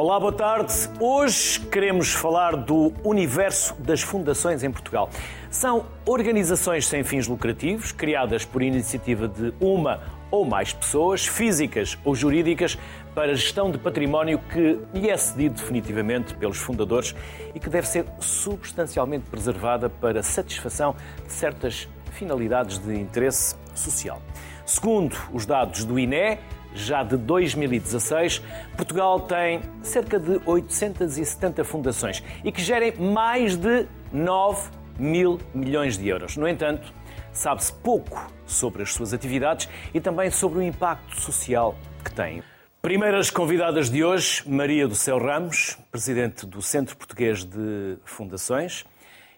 [0.00, 0.72] Olá, boa tarde.
[1.00, 5.10] Hoje queremos falar do universo das fundações em Portugal.
[5.50, 10.00] São organizações sem fins lucrativos, criadas por iniciativa de uma
[10.30, 12.78] ou mais pessoas, físicas ou jurídicas,
[13.12, 17.12] para gestão de património que lhe é cedido definitivamente pelos fundadores
[17.52, 20.94] e que deve ser substancialmente preservada para satisfação
[21.26, 24.22] de certas finalidades de interesse social.
[24.64, 26.38] Segundo os dados do INE,
[26.80, 28.42] já de 2016,
[28.76, 36.08] Portugal tem cerca de 870 fundações e que gerem mais de 9 mil milhões de
[36.08, 36.36] euros.
[36.36, 36.92] No entanto,
[37.32, 42.42] sabe-se pouco sobre as suas atividades e também sobre o impacto social que têm.
[42.80, 48.86] Primeiras convidadas de hoje, Maria do Céu Ramos, presidente do Centro Português de Fundações,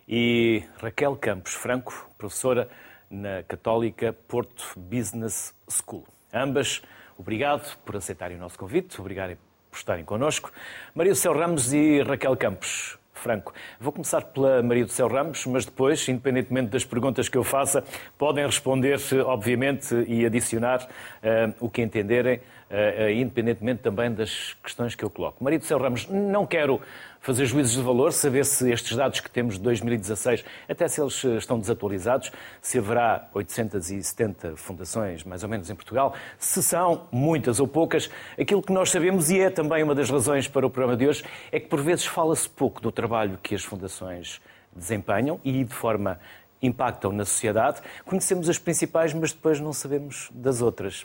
[0.06, 2.68] e Raquel Campos Franco, professora
[3.10, 6.04] na Católica Porto Business School.
[6.32, 6.82] Ambas
[7.20, 9.36] Obrigado por aceitarem o nosso convite, obrigado
[9.70, 10.50] por estarem connosco.
[10.94, 12.98] Maria do Céu Ramos e Raquel Campos.
[13.12, 13.52] Franco.
[13.78, 17.84] Vou começar pela Maria do Céu Ramos, mas depois, independentemente das perguntas que eu faça,
[18.16, 25.04] podem responder, obviamente, e adicionar uh, o que entenderem, uh, independentemente também das questões que
[25.04, 25.44] eu coloco.
[25.44, 26.80] Maria do Céu Ramos, não quero
[27.20, 31.22] fazer juízos de valor, saber se estes dados que temos de 2016, até se eles
[31.24, 32.32] eh, estão desatualizados,
[32.62, 38.10] se haverá 870 fundações, mais ou menos, em Portugal, se são muitas ou poucas.
[38.38, 41.22] Aquilo que nós sabemos, e é também uma das razões para o programa de hoje,
[41.52, 44.40] é que por vezes fala-se pouco do trabalho que as fundações
[44.74, 46.18] desempenham e de forma
[46.62, 47.80] impactam na sociedade.
[48.04, 51.04] Conhecemos as principais, mas depois não sabemos das outras.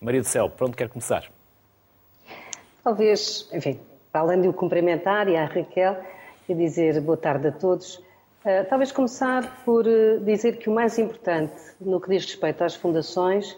[0.00, 1.30] Maria do Céu, por onde quer começar?
[2.84, 3.80] Talvez, enfim,
[4.16, 5.96] além de o cumprimentar e à Raquel
[6.48, 10.98] e dizer boa tarde a todos, uh, talvez começar por uh, dizer que o mais
[10.98, 13.56] importante no que diz respeito às fundações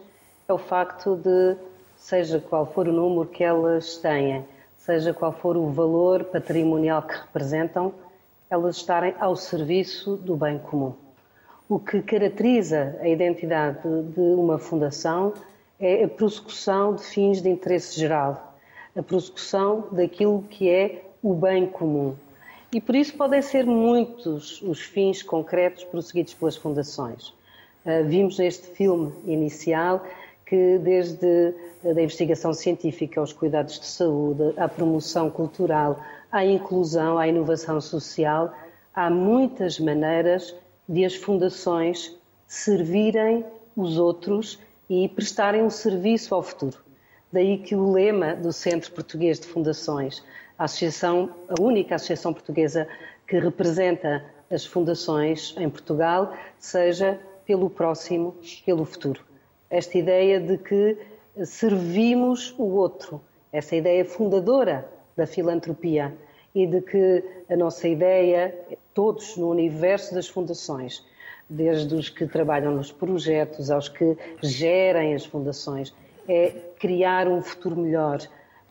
[0.49, 1.57] é o facto de,
[1.97, 4.45] seja qual for o número que elas têm,
[4.77, 7.93] seja qual for o valor patrimonial que representam,
[8.49, 10.95] elas estarem ao serviço do bem comum.
[11.69, 15.35] O que caracteriza a identidade de uma fundação
[15.79, 18.48] é a prossecução de fins de interesse geral,
[18.99, 22.17] a prossecução daquilo que é o bem comum.
[22.73, 27.29] E por isso podem ser muitos os fins concretos prosseguidos pelas fundações.
[27.87, 30.05] Uh, vimos neste filme inicial
[30.45, 31.55] que desde
[31.85, 38.53] a investigação científica aos cuidados de saúde, à promoção cultural, à inclusão, à inovação social,
[38.95, 40.55] há muitas maneiras
[40.89, 42.17] de as fundações
[42.47, 43.45] servirem
[43.77, 44.59] os outros
[44.91, 46.88] e prestarem um serviço ao futuro.
[47.31, 50.25] Daí que o lema do Centro Português de Fundações,
[50.59, 52.89] a associação, a única associação portuguesa
[53.27, 58.35] que representa as fundações em Portugal, seja pelo próximo,
[58.65, 59.23] pelo futuro.
[59.69, 60.97] Esta ideia de que
[61.45, 63.21] servimos o outro,
[63.53, 66.15] essa ideia fundadora da filantropia
[66.55, 68.55] e de que a nossa ideia,
[68.95, 71.05] todos no universo das fundações,
[71.49, 75.95] desde os que trabalham nos projetos aos que gerem as fundações,
[76.29, 78.19] é criar um futuro melhor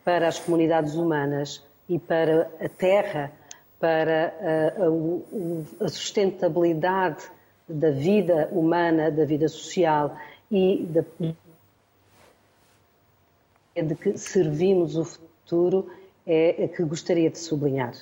[0.04, 3.32] para as comunidades humanas e para a terra,
[3.80, 7.24] para a, a, a sustentabilidade
[7.68, 10.16] da vida humana, da vida social
[10.50, 11.04] e da,
[13.82, 15.90] de que servimos o futuro
[16.26, 17.94] é que gostaria de sublinhar.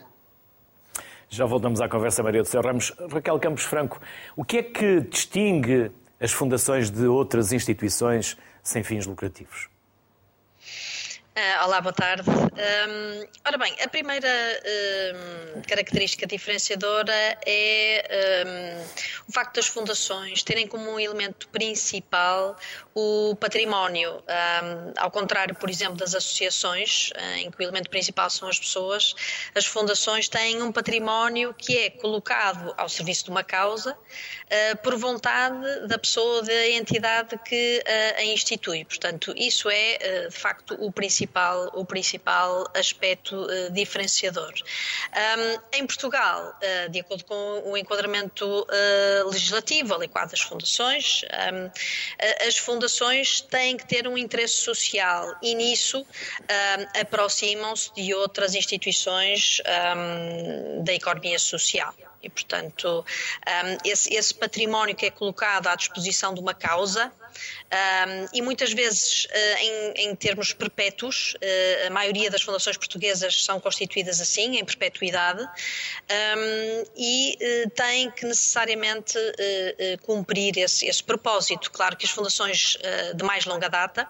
[1.28, 2.93] Já voltamos à conversa, Maria do Céu Ramos.
[3.11, 4.00] Raquel Campos Franco,
[4.37, 5.91] o que é que distingue
[6.21, 9.69] as fundações de outras instituições sem fins lucrativos?
[11.37, 12.28] Uh, olá, boa tarde.
[12.31, 18.82] Um, ora bem, a primeira um, característica diferenciadora é um,
[19.28, 22.56] o facto das fundações terem como um elemento principal
[22.99, 24.23] o património.
[24.97, 29.15] ao contrário, por exemplo, das associações, uh, em que o elemento principal são as pessoas,
[29.55, 34.97] as fundações têm um património que é colocado ao serviço de uma causa uh, por
[34.97, 37.84] vontade da pessoa, da entidade que
[38.16, 38.84] a institui.
[38.84, 44.53] Portanto, isso é, de facto, o principal o principal aspecto uh, diferenciador.
[44.53, 51.22] Um, em Portugal, uh, de acordo com o enquadramento uh, legislativo adequado às fundações,
[51.53, 52.85] um, as fundações
[53.50, 59.60] têm que ter um interesse social e nisso um, aproximam-se de outras instituições
[60.83, 61.94] da economia social.
[62.22, 63.04] E, portanto,
[63.84, 67.12] esse, esse património que é colocado à disposição de uma causa,
[67.66, 73.44] um, e muitas vezes, uh, em, em, termos perpétuos, uh, a maioria das fundações portuguesas
[73.44, 79.18] são constituídas assim, em perpetuidade, um, e uh, têm que necessariamente
[80.03, 81.71] cumprir esse, esse, propósito.
[81.71, 82.78] Claro que as fundações
[83.15, 84.09] de mais longa data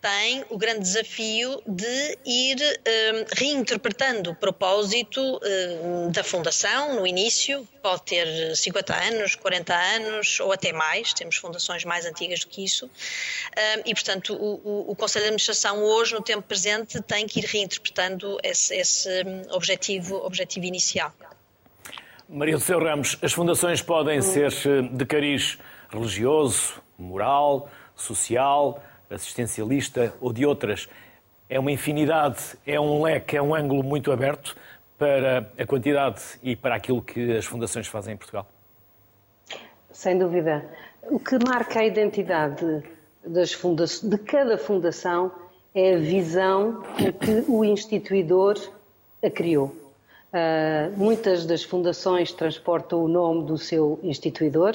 [0.00, 7.66] tem o grande desafio de ir um, reinterpretando o propósito um, da Fundação no início,
[7.82, 12.64] pode ter 50 anos, 40 anos ou até mais, temos fundações mais antigas do que
[12.64, 17.26] isso, um, e portanto o, o, o, Conselho de Administração hoje, no tempo presente, tem
[17.26, 21.12] que ir reinterpretando esse, esse hum, objetivo, objetivo inicial.
[22.28, 25.58] Maria do Céu Ramos, as fundações podem ser eh, de cariz
[25.90, 30.88] religioso, moral, social, assistencialista ou de outras.
[31.48, 34.56] É uma infinidade, é um leque, é um ângulo muito aberto
[34.98, 38.46] para a quantidade e para aquilo que as fundações fazem em Portugal.
[39.90, 40.64] Sem dúvida.
[41.02, 42.82] O que marca a identidade
[43.24, 45.32] das funda de cada fundação
[45.74, 48.56] é a visão com que o instituidor
[49.22, 49.74] a criou.
[50.28, 54.74] Uh, muitas das fundações transportam o nome do seu instituidor,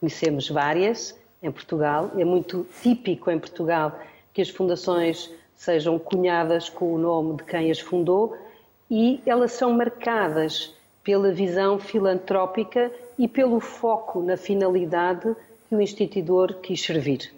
[0.00, 1.14] conhecemos várias,
[1.46, 2.10] em Portugal.
[2.16, 3.98] É muito típico em Portugal
[4.32, 8.36] que as fundações sejam cunhadas com o nome de quem as fundou
[8.90, 15.34] e elas são marcadas pela visão filantrópica e pelo foco na finalidade
[15.68, 17.32] que o instituidor quis servir.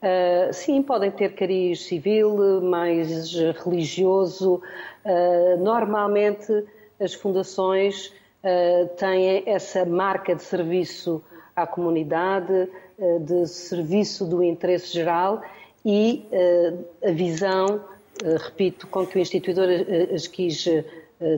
[0.00, 3.32] Uh, sim, podem ter cariz civil, mais
[3.64, 4.60] religioso.
[5.04, 6.64] Uh, normalmente
[7.00, 8.12] as fundações
[8.42, 11.22] uh, têm essa marca de serviço
[11.54, 12.68] à comunidade,
[12.98, 15.42] eh, de serviço do interesse geral
[15.84, 16.74] e eh,
[17.04, 17.84] a visão,
[18.22, 19.68] eh, repito, com que o instituidor
[20.12, 20.66] as quis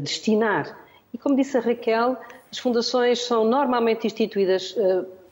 [0.01, 0.79] destinar.
[1.13, 2.17] E como disse a Raquel,
[2.51, 4.75] as fundações são normalmente instituídas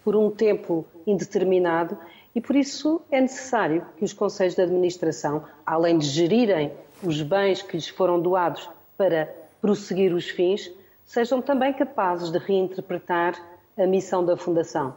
[0.04, 1.98] por um tempo indeterminado
[2.34, 6.72] e por isso é necessário que os conselhos de administração, além de gerirem
[7.02, 10.70] os bens que lhes foram doados para prosseguir os fins,
[11.04, 13.34] sejam também capazes de reinterpretar
[13.76, 14.94] a missão da Fundação.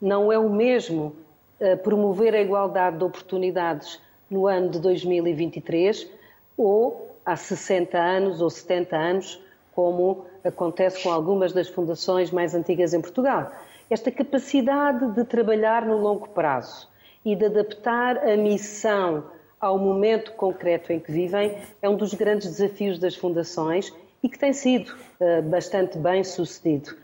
[0.00, 1.14] Não é o mesmo
[1.60, 4.00] uh, promover a igualdade de oportunidades
[4.30, 6.08] no ano de 2023
[6.56, 9.42] ou há 60 anos ou 70 anos,
[9.74, 13.50] como acontece com algumas das fundações mais antigas em Portugal.
[13.88, 16.88] Esta capacidade de trabalhar no longo prazo
[17.24, 19.24] e de adaptar a missão
[19.60, 23.92] ao momento concreto em que vivem é um dos grandes desafios das fundações
[24.22, 26.96] e que tem sido uh, bastante bem sucedido.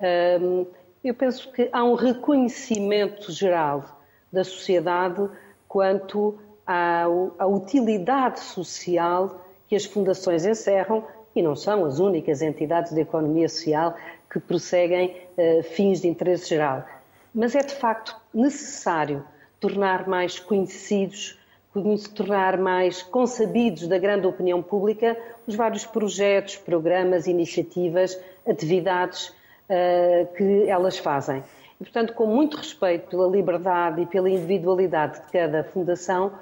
[0.00, 4.00] Eu penso que há um reconhecimento geral
[4.32, 5.28] da sociedade
[5.68, 7.04] quanto à,
[7.38, 11.04] à utilidade social que as fundações encerram
[11.34, 13.96] e não são as únicas entidades de economia social
[14.30, 16.84] que prosseguem uh, fins de interesse geral.
[17.34, 19.24] Mas é de facto necessário
[19.58, 21.38] tornar mais conhecidos,
[22.14, 29.32] tornar mais consabidos da grande opinião pública os vários projetos, programas, iniciativas, atividades
[30.36, 31.42] que elas fazem.
[31.80, 36.32] E, portanto, com muito respeito pela liberdade e pela individualidade de cada fundação,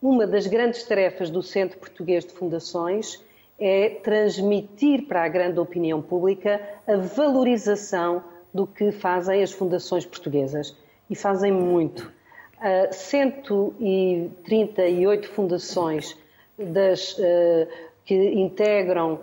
[0.00, 3.20] uma das grandes tarefas do Centro Português de Fundações
[3.58, 10.76] é transmitir para a grande opinião pública a valorização do que fazem as fundações portuguesas.
[11.08, 12.12] E fazem muito.
[12.56, 16.18] Uh, 138 fundações
[16.58, 17.68] das, uh,
[18.04, 19.20] que integram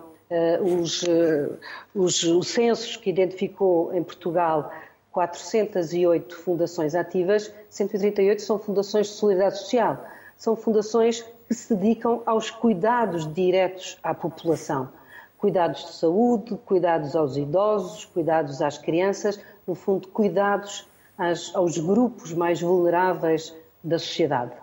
[0.61, 1.57] os, uh,
[1.93, 4.71] os, os censos que identificou em Portugal
[5.11, 10.05] 408 fundações ativas, 138 são fundações de solidariedade social.
[10.35, 14.89] São fundações que se dedicam aos cuidados diretos à população.
[15.37, 20.87] Cuidados de saúde, cuidados aos idosos, cuidados às crianças, no fundo, cuidados
[21.17, 23.53] às, aos grupos mais vulneráveis
[23.83, 24.53] da sociedade.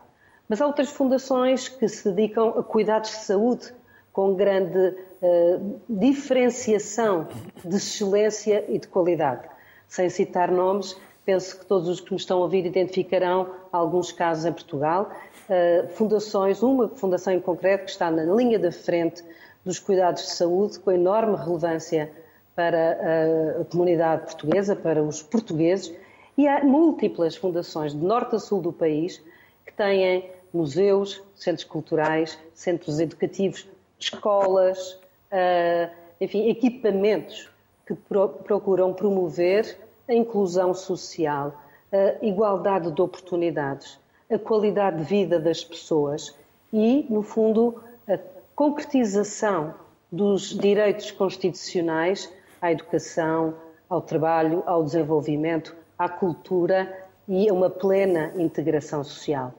[0.48, 3.72] Mas há outras fundações que se dedicam a cuidados de saúde,
[4.12, 7.28] com grande uh, diferenciação
[7.64, 9.48] de excelência e de qualidade.
[9.86, 14.44] Sem citar nomes, penso que todos os que me estão a ouvir identificarão alguns casos
[14.44, 15.10] em Portugal.
[15.48, 19.22] Uh, fundações, uma fundação em concreto que está na linha da frente
[19.64, 22.10] dos cuidados de saúde, com enorme relevância
[22.54, 25.94] para a comunidade portuguesa, para os portugueses,
[26.36, 29.22] e há múltiplas fundações de norte a sul do país
[29.64, 33.66] que têm museus, centros culturais, centros educativos
[34.00, 34.92] escolas,
[35.30, 35.90] uh,
[36.20, 37.50] enfim, equipamentos
[37.86, 39.78] que pro, procuram promover
[40.08, 41.54] a inclusão social,
[41.92, 43.98] a igualdade de oportunidades,
[44.30, 46.34] a qualidade de vida das pessoas
[46.72, 48.18] e, no fundo, a
[48.54, 49.74] concretização
[50.10, 53.54] dos direitos constitucionais à educação,
[53.88, 59.52] ao trabalho, ao desenvolvimento, à cultura e a uma plena integração social.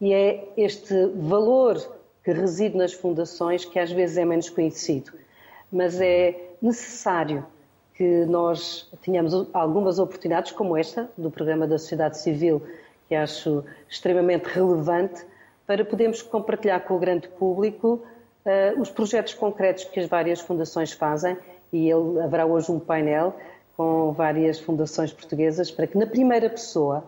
[0.00, 1.76] E é este valor
[2.26, 5.12] que reside nas fundações, que às vezes é menos conhecido.
[5.70, 7.46] Mas é necessário
[7.94, 12.60] que nós tenhamos algumas oportunidades, como esta, do programa da sociedade civil,
[13.08, 15.24] que acho extremamente relevante,
[15.68, 18.04] para podermos compartilhar com o grande público
[18.44, 21.38] uh, os projetos concretos que as várias fundações fazem
[21.72, 23.36] e ele, haverá hoje um painel
[23.76, 27.04] com várias fundações portuguesas para que na primeira pessoa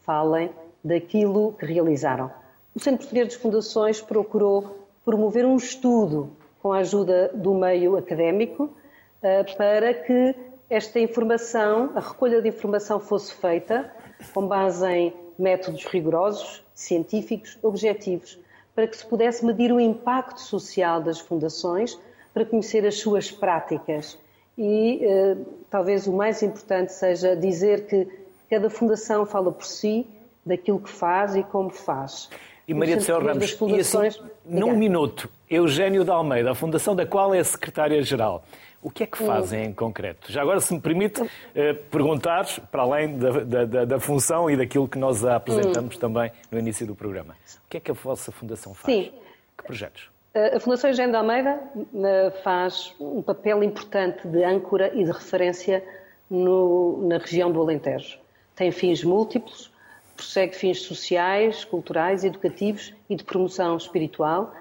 [0.00, 0.50] falem
[0.82, 2.30] daquilo que realizaram.
[2.74, 6.30] O Centro Português de Fundações procurou promover um estudo
[6.62, 10.34] com a ajuda do meio académico uh, para que
[10.70, 13.92] esta informação, a recolha de informação fosse feita
[14.32, 18.38] com base em métodos rigorosos, científicos, objetivos,
[18.74, 21.98] para que se pudesse medir o impacto social das fundações,
[22.32, 24.18] para conhecer as suas práticas.
[24.56, 25.36] E eh,
[25.68, 28.08] talvez o mais importante seja dizer que
[28.48, 30.06] cada fundação fala por si,
[30.44, 32.30] daquilo que faz e como faz.
[32.66, 33.98] E Maria do Céu Ramos, e assim,
[34.44, 38.44] num minuto, Eugênio de Almeida, a fundação da qual é secretária-geral.
[38.80, 40.30] O que é que fazem em concreto?
[40.30, 41.22] Já agora, se me permite
[41.54, 46.00] eh, perguntar, para além da, da, da, função e daquilo que nós apresentamos hum.
[46.00, 48.92] também no início do programa, o que é que a vossa fundação faz?
[48.92, 49.12] Sim.
[49.56, 50.10] Que projetos?
[50.34, 51.60] A Fundação Eugênio de Almeida
[51.94, 55.84] eh, faz um papel importante de âncora e de referência
[56.28, 58.18] no, na região do Alentejo.
[58.56, 59.71] Tem fins múltiplos,
[60.16, 64.54] prossegue fins sociais, culturais, educativos e de promoção espiritual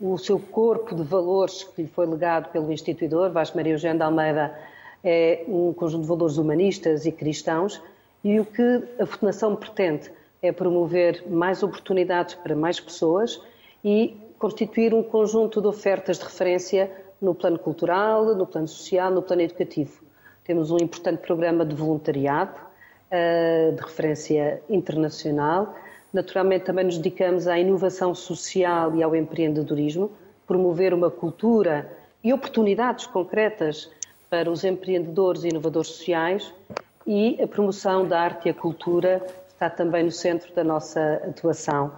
[0.00, 4.04] o seu corpo de valores que lhe foi legado pelo instituidor, Vasco Maria Eugênio de
[4.04, 4.56] Almeida,
[5.02, 7.82] é um conjunto de valores humanistas e cristãos,
[8.22, 10.10] e o que a Fundação pretende
[10.40, 13.40] é promover mais oportunidades para mais pessoas
[13.84, 19.22] e constituir um conjunto de ofertas de referência no plano cultural, no plano social, no
[19.22, 20.00] plano educativo.
[20.44, 22.60] Temos um importante programa de voluntariado,
[23.10, 25.74] de referência internacional,
[26.12, 30.10] Naturalmente, também nos dedicamos à inovação social e ao empreendedorismo,
[30.46, 31.90] promover uma cultura
[32.24, 33.90] e oportunidades concretas
[34.30, 36.52] para os empreendedores e inovadores sociais
[37.06, 41.92] e a promoção da arte e a cultura está também no centro da nossa atuação.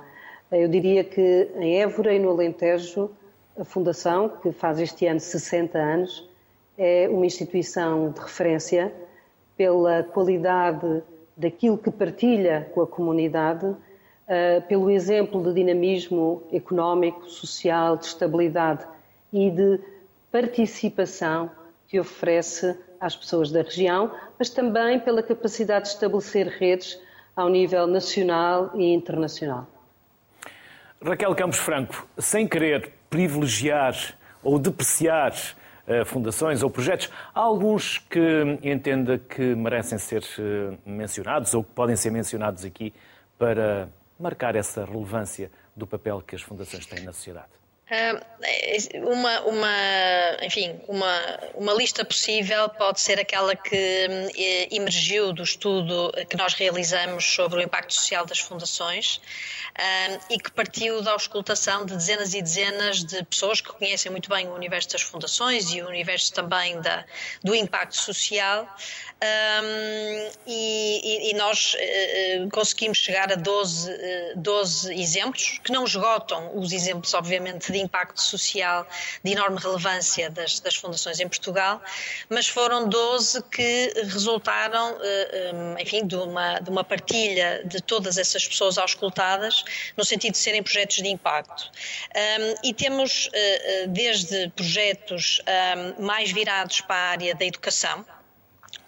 [0.51, 3.11] Eu diria que em Évora e no Alentejo,
[3.59, 6.29] a Fundação, que faz este ano 60 anos,
[6.77, 8.93] é uma instituição de referência
[9.61, 11.03] pela qualidade
[11.37, 13.77] daquilo que partilha com a comunidade uh,
[14.67, 18.87] pelo exemplo de dinamismo económico, social, de estabilidade
[19.31, 19.79] e de
[20.33, 21.51] participação
[21.87, 26.99] que oferece às pessoas da região, mas também pela capacidade de estabelecer redes
[27.37, 29.67] ao nível nacional e internacional.
[31.05, 33.95] Raquel Campos Franco, sem querer privilegiar
[34.43, 35.35] ou depreciar
[36.05, 41.97] fundações ou projetos, há alguns que entenda que merecem ser uh, mencionados ou que podem
[41.97, 42.93] ser mencionados aqui
[43.39, 47.60] para marcar essa relevância do papel que as fundações têm na sociedade?
[48.95, 56.13] Uma, uma, enfim, uma, uma lista possível pode ser aquela que eh, emergiu do estudo
[56.29, 59.21] que nós realizamos sobre o impacto social das fundações
[60.29, 64.47] e que partiu da auscultação de dezenas e dezenas de pessoas que conhecem muito bem
[64.49, 67.05] o universo das fundações e o universo também da,
[67.43, 68.69] do impacto social.
[70.47, 73.97] E, e, nós uh, conseguimos chegar a 12, uh,
[74.37, 78.87] 12 exemplos, que não esgotam os exemplos, obviamente, de impacto social
[79.25, 81.83] de enorme relevância das, das fundações em Portugal,
[82.29, 88.19] mas foram 12 que resultaram, uh, um, enfim, de uma, de uma partilha de todas
[88.19, 89.65] essas pessoas auscultadas,
[89.97, 91.71] no sentido de serem projetos de impacto.
[92.63, 93.29] E temos
[93.89, 95.41] desde projetos
[95.99, 98.05] mais virados para a área da educação,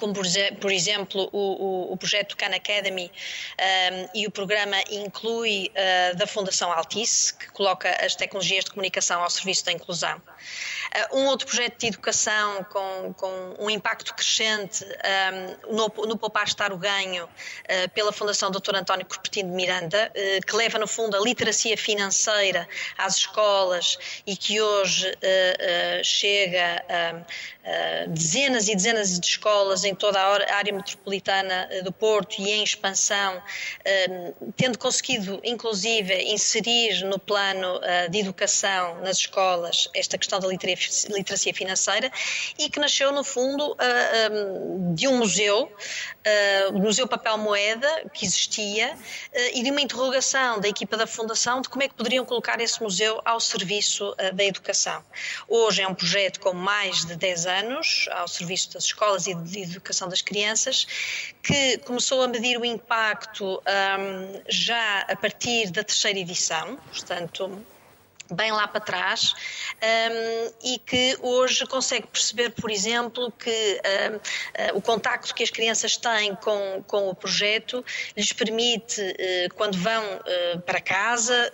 [0.03, 6.17] como por, exemplo o, o, o, projeto Khan Academy um, e o programa inclui uh,
[6.17, 10.17] da Fundação Altice, que coloca as tecnologias de comunicação ao serviço da inclusão.
[11.13, 14.85] Uh, um outro projeto de educação com, com um impacto crescente
[15.71, 18.75] um, no, no Poupar Estar o Ganho uh, pela Fundação Dr.
[18.75, 20.11] António Cupertino de Miranda,
[20.45, 22.69] que leva no fundo a literacia financeira
[22.99, 25.13] às escolas e que hoje
[26.03, 32.41] chega a dezenas e dezenas de escolas em toda a área metropolitana eh, do Porto
[32.41, 33.43] e em expansão,
[33.85, 40.49] eh, tendo conseguido, inclusive, inserir no plano eh, de educação nas escolas esta questão da
[40.49, 42.11] literacia financeira
[42.59, 43.77] e que nasceu, no fundo,
[44.95, 45.71] de um museu,
[46.71, 48.97] o Museu Papel Moeda, que existia,
[49.55, 52.83] e de uma interrogação da equipa da Fundação de como é que poderiam colocar esse
[52.83, 55.03] museu ao serviço da educação.
[55.49, 59.63] Hoje é um projeto com mais de 10 anos, ao serviço das escolas e de
[59.63, 60.87] educação das crianças,
[61.43, 67.65] que começou a medir o impacto um, já a partir da terceira edição, portanto
[68.33, 69.35] bem lá para trás
[69.83, 75.51] um, e que hoje consegue perceber, por exemplo, que um, uh, o contacto que as
[75.51, 77.85] crianças têm com, com o projeto
[78.17, 81.51] lhes permite, uh, quando vão uh, para casa,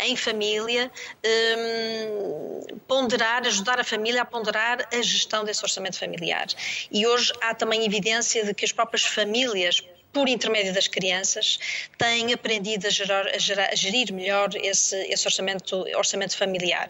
[0.00, 0.90] em família,
[1.24, 6.46] um, ponderar, ajudar a família a ponderar a gestão desse orçamento familiar.
[6.90, 11.58] E hoje há também evidência de que as próprias famílias por intermédio das crianças,
[11.96, 16.88] têm aprendido a, gerar, a, gerar, a gerir melhor esse, esse, orçamento, orçamento familiar.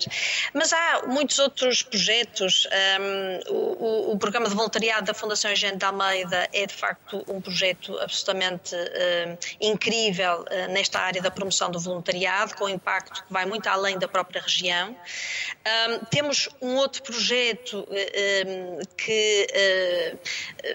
[0.53, 2.67] Mas há muitos outros projetos.
[3.01, 7.41] Um, o, o, programa de voluntariado da Fundação Eugênio de Almeida é, de facto, um
[7.41, 13.47] projeto absolutamente um, incrível uh, nesta área da promoção do voluntariado, com impacto que vai
[13.47, 14.91] muito além da própria região.
[14.91, 20.19] Um, temos um outro projeto uh, que uh,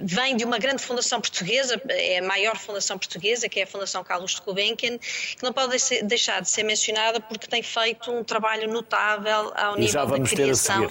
[0.01, 4.03] vem de uma grande fundação portuguesa, é mais maior fundação portuguesa, que é a Fundação
[4.03, 8.71] Carlos de Gulbenkian, que não pode deixar de ser mencionada porque tem feito um trabalho
[8.71, 10.89] notável ao nível da criação.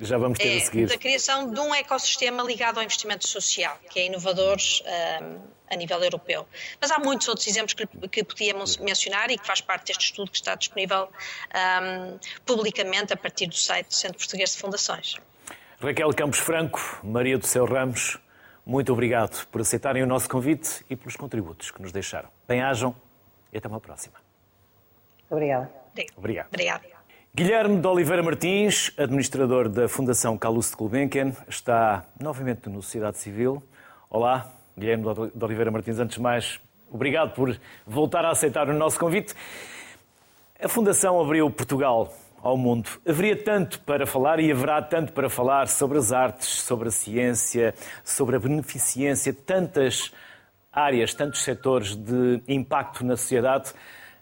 [0.00, 0.86] Já vamos ter é, a seguir.
[0.86, 5.38] Da criação de um ecossistema ligado ao investimento social, que é inovador um,
[5.68, 6.46] a nível europeu.
[6.80, 10.30] Mas há muitos outros exemplos que, que podíamos mencionar e que faz parte deste estudo
[10.30, 15.16] que está disponível um, publicamente a partir do site do Centro Português de Fundações.
[15.80, 18.18] Raquel Campos Franco, Maria do Céu Ramos,
[18.68, 22.28] muito obrigado por aceitarem o nosso convite e pelos contributos que nos deixaram.
[22.46, 22.94] Bem-ajam
[23.50, 24.16] e até uma próxima.
[25.30, 25.70] Obrigada.
[26.14, 26.48] Obrigado.
[26.48, 26.82] Obrigado.
[27.34, 33.62] Guilherme de Oliveira Martins, administrador da Fundação Calouste Gulbenkian, está novamente no Sociedade Civil.
[34.10, 35.98] Olá, Guilherme de Oliveira Martins.
[35.98, 36.60] Antes de mais,
[36.90, 39.34] obrigado por voltar a aceitar o nosso convite.
[40.60, 42.12] A Fundação abriu Portugal
[42.48, 42.88] ao mundo.
[43.06, 47.74] Haveria tanto para falar e haverá tanto para falar sobre as artes, sobre a ciência,
[48.02, 50.12] sobre a beneficência, tantas
[50.72, 53.72] áreas, tantos setores de impacto na sociedade.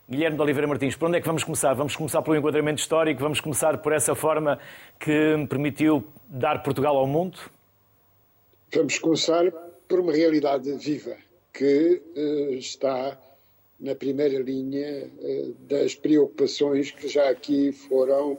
[0.09, 1.75] Guilherme de Oliveira Martins, por onde é que vamos começar?
[1.75, 4.59] Vamos começar pelo enquadramento histórico, vamos começar por essa forma
[4.99, 7.38] que permitiu dar Portugal ao mundo?
[8.73, 9.50] Vamos começar
[9.88, 11.16] por uma realidade viva
[11.52, 13.18] que uh, está
[13.79, 18.39] na primeira linha eh, das preocupações que já aqui foram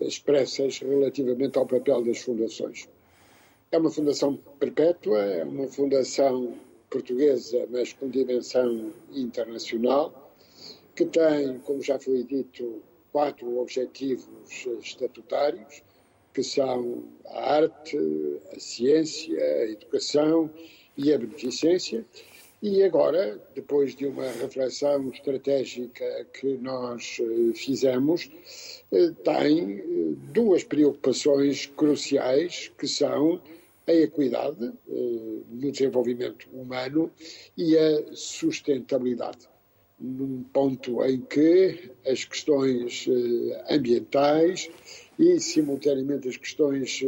[0.00, 2.88] expressas relativamente ao papel das fundações.
[3.70, 6.54] É uma fundação perpétua, é uma fundação
[6.88, 10.34] portuguesa, mas com dimensão internacional,
[10.94, 15.82] que tem, como já foi dito, quatro objetivos estatutários,
[16.32, 17.98] que são a arte,
[18.54, 20.50] a ciência, a educação
[20.96, 22.06] e a beneficência,
[22.60, 28.28] e agora, depois de uma reflexão estratégica que nós eh, fizemos,
[28.90, 29.84] eh, tem eh,
[30.32, 33.40] duas preocupações cruciais que são
[33.86, 37.10] a equidade no desenvolvimento humano
[37.56, 39.48] e a sustentabilidade.
[39.98, 43.08] Num ponto em que as questões
[43.70, 44.68] ambientais
[45.18, 47.02] e, simultaneamente, as questões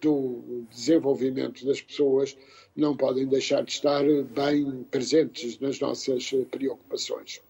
[0.00, 2.34] do desenvolvimento das pessoas
[2.76, 7.40] não podem deixar de estar bem presentes nas nossas preocupações.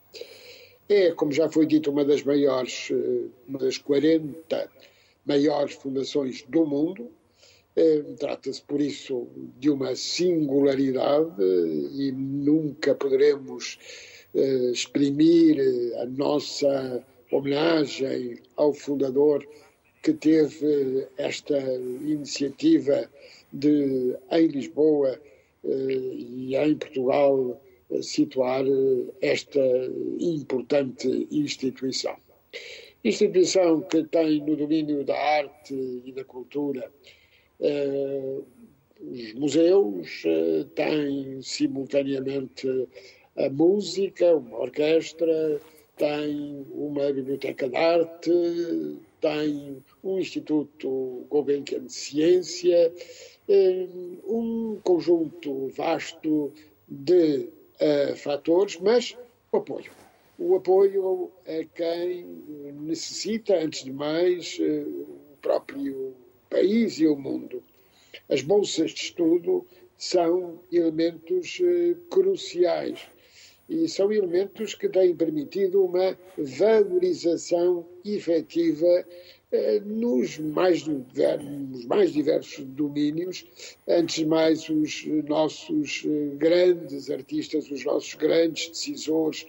[0.88, 2.90] É, como já foi dito, uma das maiores,
[3.48, 4.70] uma das 40
[5.24, 7.10] maiores fundações do mundo.
[7.76, 9.26] Eh, trata-se, por isso,
[9.58, 13.78] de uma singularidade e nunca poderemos
[14.72, 15.58] exprimir
[16.00, 19.46] a nossa homenagem ao fundador
[20.02, 23.10] que teve esta iniciativa
[23.54, 25.20] de, em Lisboa
[25.64, 29.60] eh, e em Portugal, eh, situar eh, esta
[30.18, 32.16] importante instituição.
[33.04, 36.90] Instituição que tem no domínio da arte e da cultura
[39.00, 40.22] os museus,
[40.74, 42.88] tem simultaneamente
[43.36, 45.60] a música, uma orquestra,
[45.96, 48.30] tem uma biblioteca de arte,
[49.20, 52.92] tem um Instituto Gulbenkian de Ciência,
[53.48, 56.52] um conjunto vasto
[56.88, 57.48] de
[57.80, 59.16] uh, fatores, mas
[59.52, 59.90] o apoio.
[60.38, 62.24] O apoio a quem
[62.80, 66.14] necessita, antes de mais, uh, o próprio
[66.48, 67.62] país e o mundo.
[68.28, 71.60] As bolsas de estudo são elementos
[72.10, 73.08] cruciais
[73.68, 79.06] e são elementos que têm permitido uma valorização efetiva eh,
[79.84, 83.44] nos mais, nos mais diversos domínios,
[83.86, 89.46] antes de mais os nossos eh, grandes artistas, os nossos grandes decisores,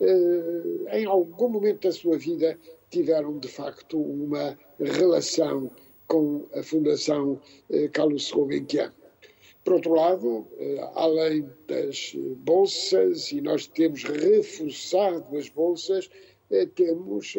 [0.00, 2.58] eh, em algum momento da sua vida
[2.90, 5.70] tiveram de facto uma relação
[6.06, 7.38] com a Fundação
[7.92, 8.90] Carlos Gulbenkian.
[9.62, 10.46] Por outro lado,
[10.94, 16.08] além das bolsas, e nós temos reforçado as bolsas,
[16.74, 17.34] temos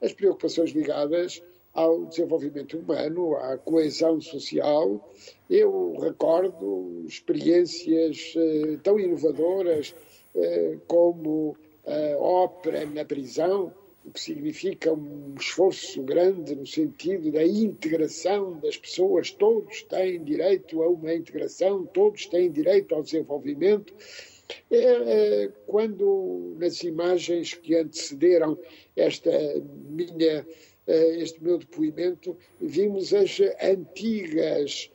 [0.00, 1.42] as preocupações ligadas
[1.74, 5.12] ao desenvolvimento humano, à coesão social.
[5.50, 9.94] Eu recordo experiências eh, tão inovadoras
[10.34, 11.56] eh, como
[11.86, 13.72] a ópera na prisão,
[14.04, 19.30] o que significa um esforço grande no sentido da integração das pessoas.
[19.30, 23.94] Todos têm direito a uma integração, todos têm direito ao desenvolvimento.
[24.70, 28.58] É, é, quando nas imagens que antecederam
[28.94, 29.30] esta
[29.88, 30.46] minha,
[30.86, 34.90] este meu depoimento, vimos as antigas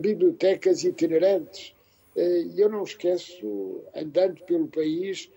[0.00, 1.74] bibliotecas itinerantes.
[2.16, 5.30] E eu não esqueço, andando pelo país,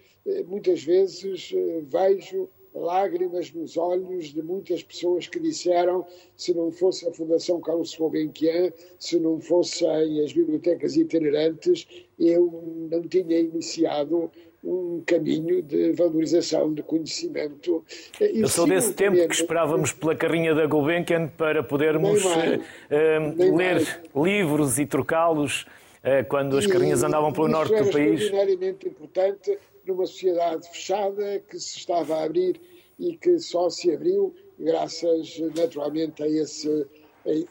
[0.46, 1.52] muitas vezes
[1.84, 7.96] vejo lágrimas nos olhos de muitas pessoas que disseram se não fosse a Fundação Carlos
[7.96, 11.88] Gulbenkian, se não fossem as bibliotecas itinerantes,
[12.20, 14.30] eu não tinha iniciado
[14.63, 17.84] um caminho de valorização de conhecimento.
[18.20, 23.56] E eu sou desse tempo que esperávamos pela carrinha da Gulbenkian para podermos mais, uh,
[23.56, 24.00] ler mais.
[24.15, 28.22] livros e trocá-los uh, quando as carrinhas andavam pelo norte do país.
[28.22, 32.60] extraordinariamente importante numa sociedade fechada que se estava a abrir
[33.00, 36.86] e que só se abriu graças, naturalmente, a esse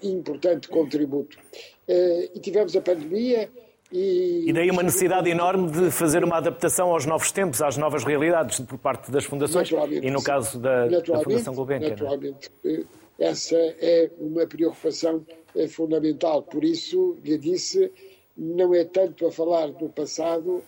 [0.03, 1.39] importante contributo.
[1.87, 3.51] Eh, e tivemos a pandemia.
[3.93, 8.05] E, e daí uma necessidade enorme de fazer uma adaptação aos novos tempos, às novas
[8.05, 9.71] realidades por parte das fundações
[10.03, 11.89] e no caso da, da Fundação Gulbenkian.
[11.89, 11.91] É?
[11.91, 12.85] Naturalmente, eh,
[13.19, 16.43] essa é uma preocupação eh, fundamental.
[16.43, 17.93] Por isso, lhe disse,
[18.37, 20.63] não é tanto a falar do passado,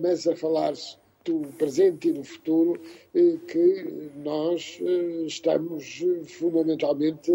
[0.00, 0.72] mas a falar
[1.28, 2.80] do presente e do futuro
[3.14, 7.30] eh, que nós eh, estamos fundamentalmente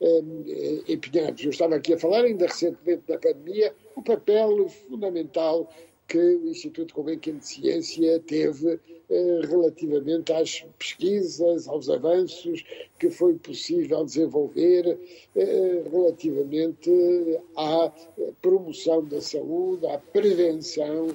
[0.00, 0.22] eh,
[0.86, 1.42] empenhados.
[1.42, 5.68] Eu estava aqui a falar, ainda recentemente da pandemia, o papel fundamental
[6.06, 8.80] que o Instituto Gulbenkian de Ciência teve
[9.48, 12.64] relativamente às pesquisas, aos avanços
[12.98, 14.98] que foi possível desenvolver
[15.90, 16.90] relativamente
[17.56, 17.92] à
[18.40, 21.08] promoção da saúde, à prevenção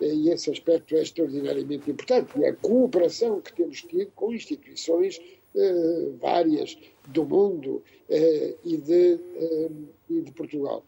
[0.00, 2.38] e esse aspecto é extraordinariamente importante.
[2.38, 5.20] E a cooperação que temos tido com instituições
[5.56, 9.70] eh, várias do mundo eh, e, de, eh,
[10.10, 10.84] e de Portugal.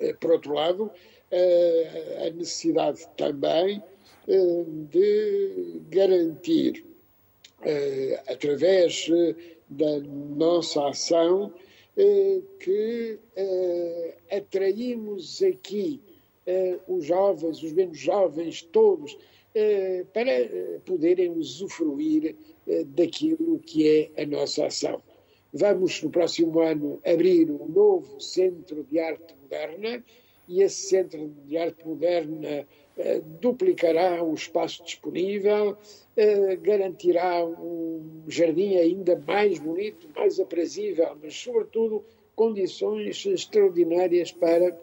[0.00, 0.90] Eh, por outro lado,
[1.30, 3.82] eh, a necessidade também
[4.28, 6.84] eh, de garantir,
[8.28, 9.08] através
[9.68, 11.52] da nossa ação,
[12.60, 13.18] que
[14.30, 16.00] atraímos aqui
[16.50, 19.18] eh, os jovens, os menos jovens, todos,
[19.54, 22.34] eh, para eh, poderem usufruir
[22.86, 25.02] daquilo que é a nossa ação.
[25.52, 30.02] Vamos, no próximo ano, abrir um novo Centro de Arte Moderna
[30.48, 32.66] e esse Centro de Arte Moderna
[33.40, 35.76] duplicará o espaço disponível,
[36.60, 44.76] garantirá um jardim ainda mais bonito, mais aprazível, mas, sobretudo, condições extraordinárias para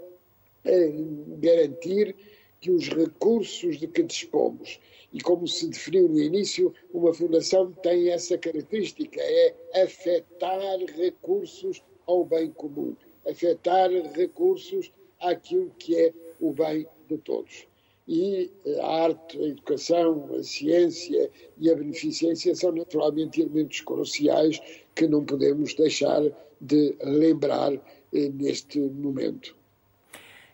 [1.40, 2.16] garantir
[2.60, 4.80] que os recursos de que dispomos,
[5.14, 12.26] e como se definiu no início, uma fundação tem essa característica, é afetar recursos ao
[12.26, 12.96] bem comum,
[13.28, 17.68] afetar recursos àquilo que é o bem de todos.
[18.08, 24.60] E a arte, a educação, a ciência e a beneficência são naturalmente elementos cruciais
[24.94, 26.22] que não podemos deixar
[26.62, 27.74] de lembrar
[28.14, 29.56] eh, neste momento.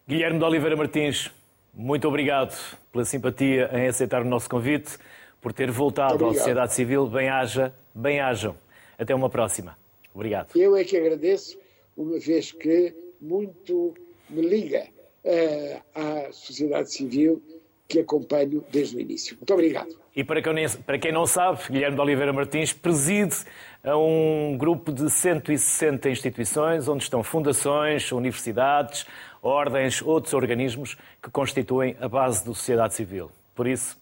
[0.08, 1.32] Guilherme de Oliveira Martins,
[1.74, 2.58] muito obrigado
[2.92, 4.98] pela simpatia em aceitar o nosso convite,
[5.40, 7.08] por ter voltado à sociedade civil.
[7.08, 8.56] Bem-haja, bem-hajam.
[8.98, 9.78] Até uma próxima.
[10.14, 10.50] Obrigado.
[10.56, 11.58] Eu é que agradeço,
[11.96, 13.94] uma vez que muito
[14.30, 14.88] me liga
[15.24, 17.42] uh, à sociedade civil
[17.88, 19.36] que acompanho desde o início.
[19.36, 20.00] Muito obrigado.
[20.16, 20.54] E para quem,
[20.86, 23.36] para quem não sabe, Guilherme de Oliveira Martins preside
[23.84, 29.06] a um grupo de 160 instituições, onde estão fundações, universidades,
[29.42, 33.32] ordens, outros organismos que constituem a base da sociedade civil.
[33.56, 34.00] Por isso,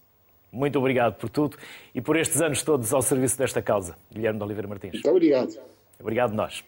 [0.52, 1.58] muito obrigado por tudo
[1.94, 3.96] e por estes anos todos ao serviço desta causa.
[4.12, 4.94] Guilherme de Oliveira Martins.
[4.94, 5.60] Muito obrigado.
[6.00, 6.64] Obrigado nós.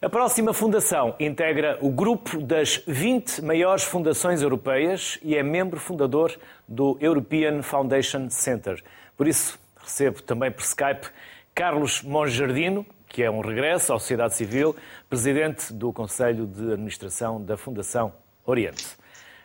[0.00, 6.38] A próxima fundação integra o grupo das 20 maiores fundações europeias e é membro fundador
[6.68, 8.82] do European Foundation Center.
[9.16, 11.08] Por isso, recebo também por Skype
[11.54, 14.74] Carlos Monjardino, que é um regresso à sociedade civil,
[15.08, 18.12] presidente do Conselho de Administração da Fundação
[18.44, 18.84] Oriente.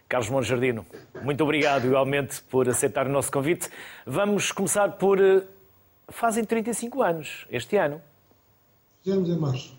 [0.07, 0.83] Carlos Monjardino,
[1.21, 3.69] muito obrigado igualmente por aceitar o nosso convite.
[4.07, 5.21] Vamos começar por.
[5.21, 5.43] Eh,
[6.07, 8.01] fazem 35 anos este ano.
[9.03, 9.77] Fizemos em março.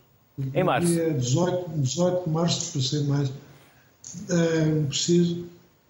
[0.55, 0.87] Em março.
[0.87, 5.47] Dia 18, 18 de março, para ser mais é, preciso,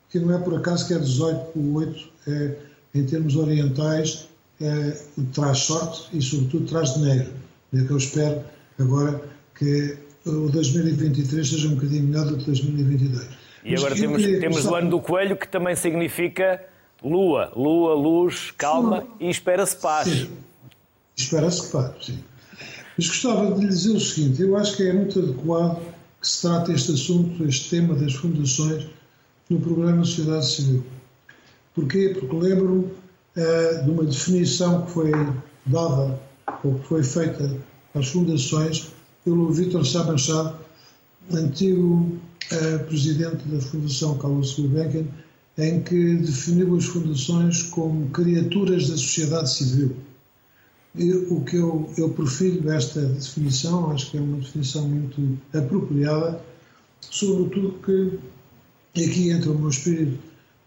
[0.09, 2.57] que não é por acaso que é 18 por 8, é,
[2.95, 4.27] em termos orientais,
[4.59, 4.99] é,
[5.35, 7.50] traz sorte e, sobretudo, traz dinheiro.
[7.73, 8.43] É que eu espero
[8.79, 9.23] agora
[9.55, 13.29] que o 2023 seja um bocadinho melhor do que 2022.
[13.65, 16.65] E agora temos, temos o ano do coelho que também significa
[17.03, 19.09] lua, lua, luz, calma sim.
[19.21, 20.09] e espera-se paz.
[20.09, 20.31] Sim.
[21.17, 22.25] Espera-se paz, sim.
[22.97, 25.81] Mas gostava de lhe dizer o seguinte: eu acho que é muito adequado
[26.21, 28.87] que se trate este assunto, este tema das fundações,
[29.49, 30.85] no programa Sociedade Civil.
[31.75, 32.15] Porquê?
[32.19, 35.11] Porque lembro-me uh, de uma definição que foi
[35.67, 36.19] dada
[36.65, 37.57] ou que foi feita
[37.95, 38.93] às fundações
[39.25, 40.59] pelo Vítor Sá Machado,
[41.33, 42.19] antigo
[42.53, 45.07] uh, presidente da Fundação Carlos Gulbenkian,
[45.59, 49.95] em que definiu as fundações como criaturas da sociedade civil.
[50.95, 56.41] E o que eu, eu prefiro desta definição, acho que é uma definição muito apropriada,
[57.01, 58.19] sobretudo que
[59.01, 60.19] aqui entra o meu espírito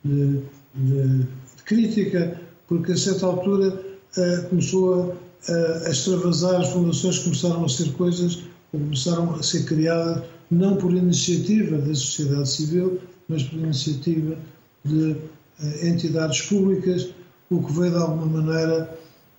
[0.03, 0.39] de,
[0.75, 3.73] de, de crítica, porque a certa altura
[4.17, 5.17] uh, começou
[5.49, 10.93] a, a, extravasar, as fundações começaram a ser coisas, começaram a ser criadas não por
[10.93, 14.38] iniciativa da sociedade civil, mas por iniciativa
[14.84, 17.10] de uh, entidades públicas,
[17.49, 18.97] o que veio de alguma maneira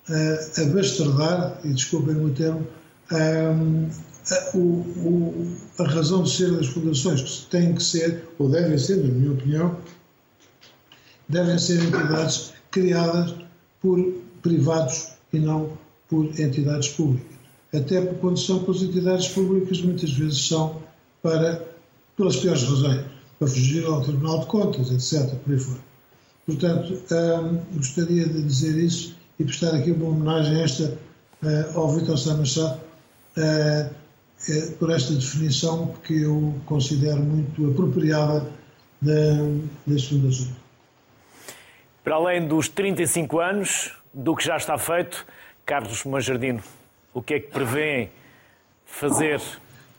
[0.09, 2.67] uh, abastardar, e desculpem o termo,
[3.11, 3.89] um,
[4.31, 8.97] a, o, a razão de ser das fundações, que têm que ser, ou devem ser,
[8.97, 9.77] na minha opinião,
[11.29, 13.35] devem ser entidades criadas
[13.81, 13.99] por
[14.41, 15.77] privados e não
[16.09, 17.35] por entidades públicas.
[17.73, 20.81] Até porque quando são as entidades públicas, muitas vezes são
[21.21, 21.65] para,
[22.15, 23.05] pelas piores razões,
[23.37, 25.79] para fugir ao Tribunal de Contas, etc., por aí fora.
[26.45, 30.97] Portanto, hum, gostaria de dizer isso e prestar aqui uma homenagem esta
[31.43, 32.75] uh, ao Vitor Sá uh,
[33.37, 38.45] uh, por esta definição que eu considero muito apropriada
[39.01, 40.53] das fundações.
[42.03, 45.25] Para além dos 35 anos, do que já está feito,
[45.65, 46.61] Carlos Manjardino,
[47.13, 48.11] o que é que prevêem
[48.85, 49.41] fazer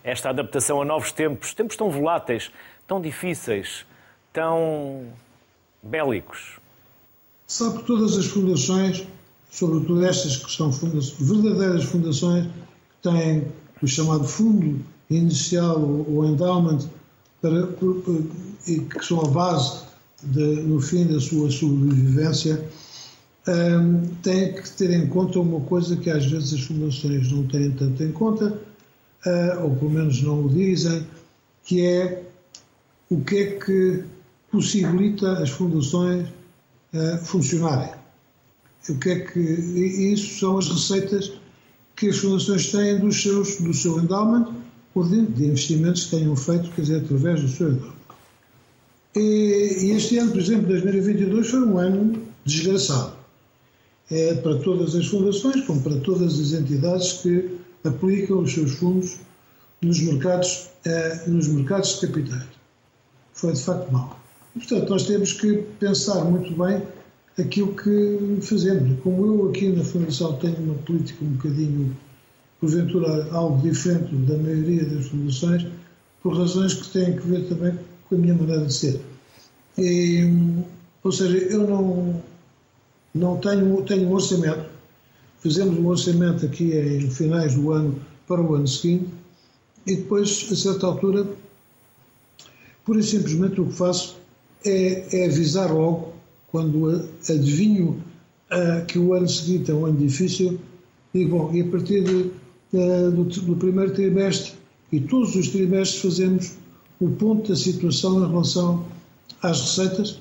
[0.05, 2.51] esta adaptação a novos tempos, tempos tão voláteis,
[2.87, 3.85] tão difíceis,
[4.33, 5.07] tão
[5.83, 6.59] bélicos?
[7.47, 9.07] Sabe que todas as fundações
[9.57, 13.47] sobretudo estas que são fundações, verdadeiras fundações que têm
[13.81, 16.81] o chamado fundo inicial ou endowment
[17.41, 19.85] para, que são a base
[20.23, 22.69] de, no fim da sua sobrevivência,
[23.49, 27.71] um, têm que ter em conta uma coisa que às vezes as fundações não têm
[27.73, 28.47] tanto em conta,
[29.27, 31.07] uh, ou pelo menos não o dizem,
[31.65, 32.23] que é
[33.09, 34.05] o que é que
[34.51, 36.29] possibilita as fundações
[36.93, 37.97] uh, funcionarem
[38.89, 41.33] o que é que isso são as receitas
[41.95, 44.55] que as fundações têm dos seus, do seu endowment
[44.95, 47.97] ou de, de investimentos que tenham feito, quer dizer, através do seu endowment.
[49.15, 53.16] E, e este ano, por exemplo, 2022, foi um ano desgraçado.
[54.11, 59.19] É para todas as fundações, como para todas as entidades que aplicam os seus fundos
[59.83, 62.47] nos mercados, eh, nos mercados de capitais.
[63.35, 64.19] Foi de facto mau.
[64.55, 66.83] E, portanto, nós temos que pensar muito bem
[67.39, 68.99] aquilo que fazemos.
[69.03, 71.97] Como eu aqui na Fundação tenho uma política um bocadinho,
[72.61, 75.67] porventura, algo diferente da maioria das fundações,
[76.23, 79.01] por razões que têm que ver também com a minha maneira de ser.
[79.77, 80.25] E,
[81.05, 82.23] ou seja, eu não,
[83.17, 84.67] não tenho, tenho um orçamento.
[85.41, 89.09] Fizemos um orçamento aqui em finais do ano para o ano seguinte
[89.87, 91.27] e depois, a certa altura,
[92.85, 94.17] pura e simplesmente o que faço
[94.65, 96.13] é, é avisar logo
[96.49, 98.03] quando adivinho
[98.51, 100.59] uh, que o ano seguinte é um ano difícil,
[101.15, 102.31] digo, bom, e a partir de,
[102.73, 104.55] uh, do, do, primeiro trimestre
[104.91, 106.53] e todos os trimestres fazemos
[106.99, 108.85] o ponto da situação em relação
[109.43, 110.21] às receitas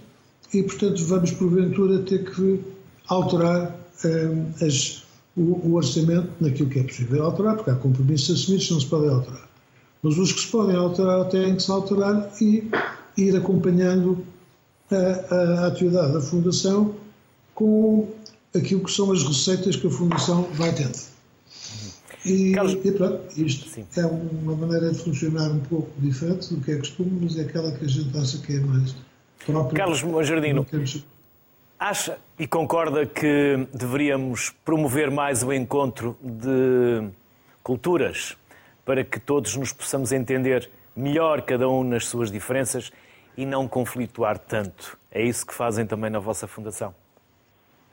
[0.54, 2.60] e, portanto, vamos porventura ter que
[3.08, 5.04] alterar uh, as,
[5.36, 8.88] o, o, orçamento naquilo que é possível alterar, porque há compromissos assumidos que não se
[8.88, 9.50] podem alterar.
[10.02, 12.70] Mas os que se podem alterar têm que se alterar e
[13.18, 14.26] ir acompanhando
[14.92, 16.96] a, a atividade da Fundação
[17.54, 18.08] com
[18.56, 20.98] aquilo que são as receitas que a Fundação vai tendo.
[22.26, 22.78] E, Carlos...
[22.84, 23.86] e pronto, isto Sim.
[23.98, 27.72] é uma maneira de funcionar um pouco diferente do que é costume, mas é aquela
[27.72, 28.96] que a gente acha que é mais
[29.46, 29.78] própria.
[29.78, 30.66] Carlos Jardino,
[31.86, 37.08] acha e concorda que deveríamos promover mais o encontro de
[37.62, 38.36] culturas
[38.84, 42.92] para que todos nos possamos entender melhor cada um nas suas diferenças
[43.38, 44.98] e não conflituar tanto.
[45.12, 46.94] É isso que fazem também na vossa Fundação?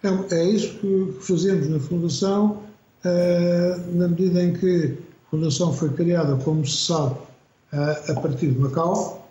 [0.02, 2.62] É, isso que fazemos na Fundação,
[3.04, 7.16] eh, na medida em que a Fundação foi criada, como se sabe,
[7.72, 9.28] eh, a partir de Macau,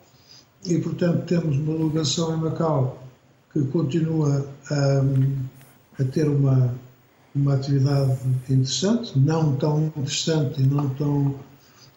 [0.66, 3.01] e portanto temos uma delegação em Macau
[3.54, 5.02] que continua a,
[6.02, 6.74] a ter uma,
[7.36, 8.18] uma atividade
[8.50, 11.36] interessante, não tão interessante e não tão,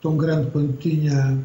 [0.02, 1.38] tão grande quanto tinha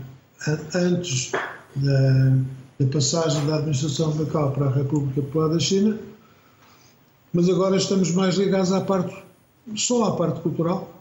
[0.73, 1.31] antes
[1.75, 2.37] da,
[2.79, 5.97] da passagem da administração de Macau para a República Popular da China,
[7.33, 9.15] mas agora estamos mais ligados à parte,
[9.75, 10.91] só à parte cultural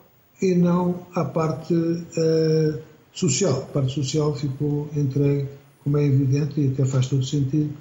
[0.42, 2.78] e não à parte uh,
[3.12, 3.62] social.
[3.62, 5.48] A parte social ficou entregue,
[5.82, 7.72] como é evidente, e até faz todo sentido,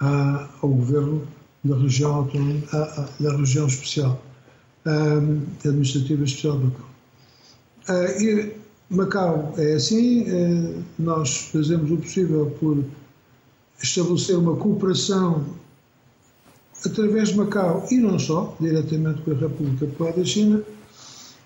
[0.00, 1.26] ao governo
[1.64, 2.60] da região, autónoma,
[3.18, 4.22] da região especial,
[5.64, 6.88] administrativa especial de Macau.
[8.20, 8.52] E
[8.90, 12.82] Macau é assim, uh, nós fazemos o possível por
[13.82, 15.44] estabelecer uma cooperação
[16.84, 20.62] através de Macau e não só, diretamente com a República Popular da China,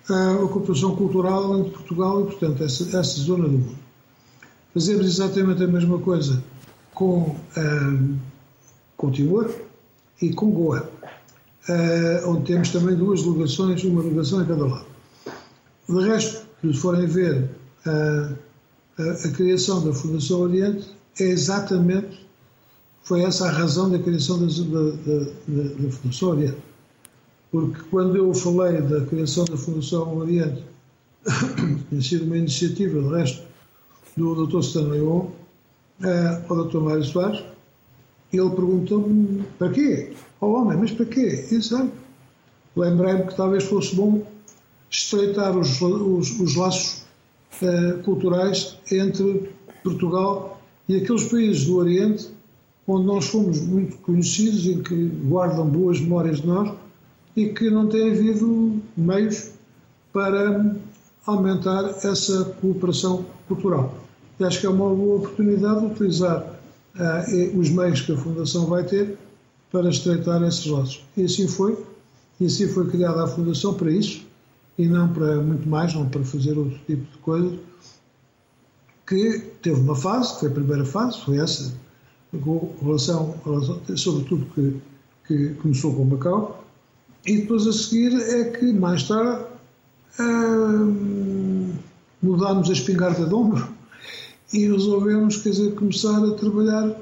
[0.09, 3.77] a cooperação cultural entre Portugal e, portanto, essa, essa zona do mundo.
[4.73, 6.43] Fazemos exatamente a mesma coisa
[6.93, 8.17] com, um,
[9.03, 9.53] com Timor
[10.21, 10.89] e com Goa,
[11.67, 14.85] uh, onde temos também duas delegações, uma delegação em cada lado.
[15.89, 17.49] De resto, se forem ver
[17.85, 18.33] uh,
[18.97, 22.25] a, a criação da Fundação Oriente, é exatamente,
[23.03, 26.57] foi essa a razão da criação da, da, da, da Fundação Oriente
[27.53, 30.63] porque quando eu falei da criação da Fundação Oriente,
[31.89, 33.43] tinha sido uma iniciativa, de resto,
[34.17, 34.57] do Dr.
[34.61, 35.29] Stanley Wong,
[36.01, 36.79] eh, ao Dr.
[36.79, 37.43] Mário Soares,
[38.37, 40.13] ele perguntou-me para quê?
[40.41, 41.47] Ó oh, homem, mas para quê?
[41.51, 41.91] E sabe,
[42.75, 44.25] lembrei-me que talvez fosse bom
[44.89, 47.03] estreitar os, os, os laços
[47.61, 49.49] eh, culturais entre
[49.83, 52.33] Portugal e aqueles países do Oriente
[52.87, 56.73] onde nós fomos muito conhecidos e que guardam boas memórias de nós,
[57.35, 59.51] e que não tem havido meios
[60.11, 60.75] para
[61.25, 63.95] aumentar essa cooperação cultural.
[64.39, 66.59] E acho que é uma boa oportunidade de utilizar
[66.95, 69.17] uh, os meios que a Fundação vai ter
[69.71, 71.03] para estreitar esses laços.
[71.17, 71.77] E assim foi,
[72.39, 74.25] e assim foi criada a Fundação para isso,
[74.77, 77.59] e não para muito mais, não para fazer outro tipo de coisa,
[79.07, 81.73] que teve uma fase, que foi a primeira fase, foi essa,
[82.43, 83.35] com relação,
[83.95, 84.81] sobretudo que,
[85.27, 86.63] que começou com Macau,
[87.25, 89.45] e depois a seguir é que, mais tarde,
[90.19, 91.73] hum,
[92.21, 93.72] mudámos a espingarda de ombro
[94.53, 96.95] e resolvemos, quer dizer, começar a trabalhar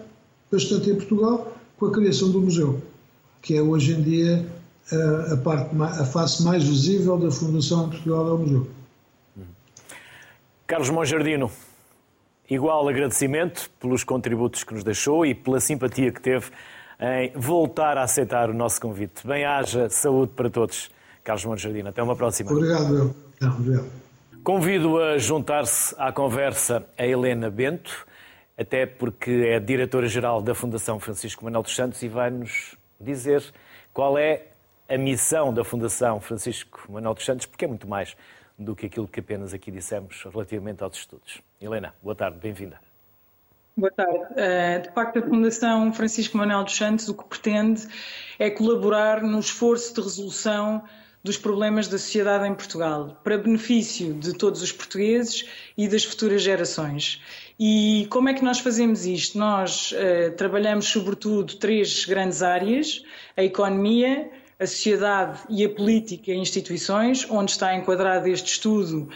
[0.52, 2.82] bastante em Portugal com a criação do museu,
[3.42, 4.46] que é hoje em dia
[5.32, 8.68] a, parte, a face mais visível da Fundação Portugal ao Museu.
[10.68, 11.52] Carlos Monjardino,
[12.50, 16.50] igual agradecimento pelos contributos que nos deixou e pela simpatia que teve
[17.00, 19.26] em voltar a aceitar o nosso convite.
[19.26, 20.90] Bem-haja, saúde para todos.
[21.24, 22.52] Carlos Monjardino, até uma próxima.
[22.52, 24.11] Obrigado, Não, obrigado.
[24.44, 28.08] Convido a juntar-se à conversa a Helena Bento,
[28.58, 33.44] até porque é diretora-geral da Fundação Francisco Manuel dos Santos e vai-nos dizer
[33.94, 34.48] qual é
[34.90, 38.18] a missão da Fundação Francisco Manuel dos Santos, porque é muito mais
[38.58, 41.40] do que aquilo que apenas aqui dissemos relativamente aos estudos.
[41.62, 42.80] Helena, boa tarde, bem-vinda.
[43.78, 44.26] Boa tarde.
[44.38, 47.88] Eh, de facto, a Fundação Francisco Manuel dos Santos o que pretende
[48.40, 50.84] é colaborar no esforço de resolução
[51.24, 55.46] dos problemas da sociedade em Portugal, para benefício de todos os portugueses
[55.78, 57.22] e das futuras gerações.
[57.60, 59.38] E como é que nós fazemos isto?
[59.38, 63.04] Nós uh, trabalhamos sobretudo três grandes áreas:
[63.38, 69.10] a economia, a sociedade e a política e instituições, onde está enquadrado este estudo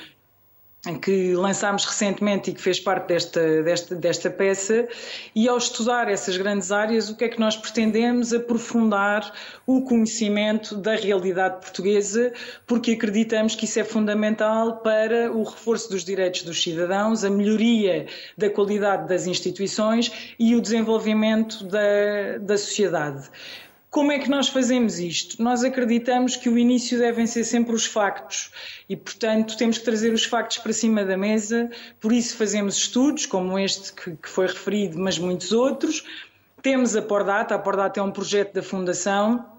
[0.93, 4.88] que lançámos recentemente e que fez parte desta, desta, desta peça,
[5.34, 8.34] e ao estudar essas grandes áreas, o que é que nós pretendemos?
[8.34, 9.34] Aprofundar
[9.65, 12.32] o conhecimento da realidade portuguesa,
[12.67, 18.06] porque acreditamos que isso é fundamental para o reforço dos direitos dos cidadãos, a melhoria
[18.38, 23.30] da qualidade das instituições e o desenvolvimento da, da sociedade.
[23.96, 25.42] Como é que nós fazemos isto?
[25.42, 28.52] Nós acreditamos que o início devem ser sempre os factos
[28.90, 33.26] e, portanto, temos que trazer os factos para cima da mesa, por isso fazemos estudos
[33.26, 36.04] como este que, que foi referido, mas muitos outros.
[36.62, 39.55] Temos a Pordata, a Pordata é um projeto da Fundação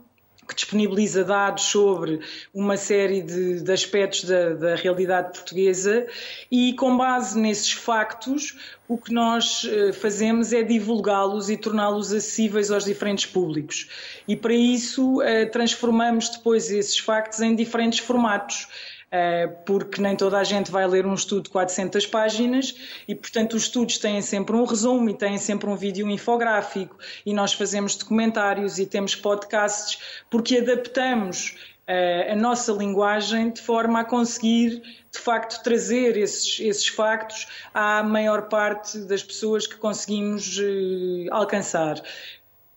[0.46, 2.20] que disponibiliza dados sobre
[2.54, 6.06] uma série de, de aspectos da, da, realidade portuguesa
[6.50, 8.56] e, com base nesses factos,
[8.88, 13.88] o que nós eh, fazemos é divulgá-los e torná-los acessíveis aos diferentes públicos.
[14.28, 18.68] E, para isso, eh, transformamos depois esses factos em diferentes formatos.
[19.08, 22.74] Eh, porque nem toda a gente vai ler um estudo de 400 páginas
[23.06, 27.32] e, portanto, os estudos têm sempre um resumo e têm sempre um vídeo infográfico e
[27.32, 31.54] nós fazemos documentários e temos podcasts porque adaptamos
[31.86, 34.82] eh, a nossa linguagem de forma a conseguir,
[35.12, 42.02] de facto, trazer esses, esses factos à maior parte das pessoas que conseguimos eh, alcançar.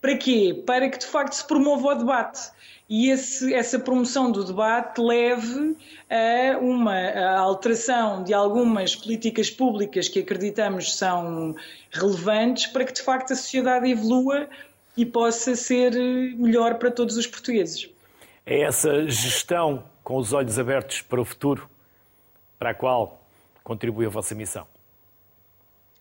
[0.00, 0.62] Para quê?
[0.64, 2.52] Para que de facto se promova o debate
[2.90, 5.76] e esse, essa promoção do debate leve
[6.10, 11.54] a uma a alteração de algumas políticas públicas que acreditamos são
[11.92, 14.48] relevantes para que de facto a sociedade evolua
[14.96, 15.92] e possa ser
[16.36, 17.88] melhor para todos os portugueses.
[18.44, 21.70] É essa gestão com os olhos abertos para o futuro
[22.58, 23.22] para a qual
[23.62, 24.66] contribui a vossa missão?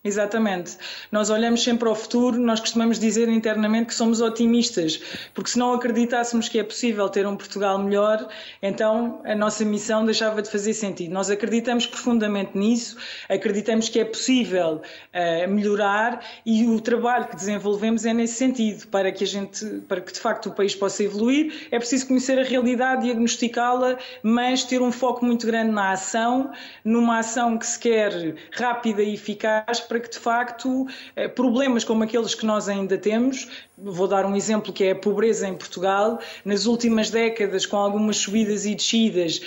[0.02, 0.78] Exatamente.
[1.12, 5.02] Nós olhamos sempre ao futuro, nós costumamos dizer internamente que somos otimistas,
[5.34, 8.26] porque se não acreditássemos que é possível ter um Portugal melhor,
[8.62, 11.12] então a nossa missão deixava de fazer sentido.
[11.12, 12.95] Nós acreditamos profundamente nisso,
[13.28, 19.12] acreditamos que é possível uh, melhorar e o trabalho que desenvolvemos é nesse sentido, para
[19.12, 22.43] que a gente, para que de facto o país possa evoluir, é preciso conhecer a
[22.43, 26.54] realidade, diagnosticá-la, mas ter um foco muito grande na ação,
[26.86, 32.03] numa ação que se quer rápida e eficaz para que, de facto, eh, problemas como
[32.03, 36.19] aqueles que nós ainda temos, vou dar um exemplo que é a pobreza em Portugal,
[36.45, 39.41] nas últimas décadas, com algumas subidas e descidas,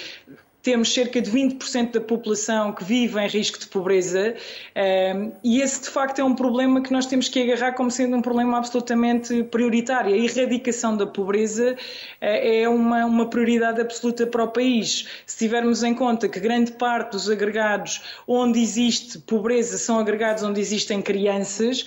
[0.63, 4.35] temos cerca de 20% da população que vive em risco de pobreza
[4.75, 8.17] ehm, e esse de facto é um problema que nós temos que agarrar como sendo
[8.17, 10.15] um problema absolutamente prioritário.
[10.15, 11.77] A erradicação da pobreza
[12.21, 15.09] eh, é uma, uma prioridade absoluta para o país.
[15.27, 20.61] Se tivermos em conta que grande parte dos agregados onde existe pobreza são agregados onde
[20.61, 21.85] existem crianças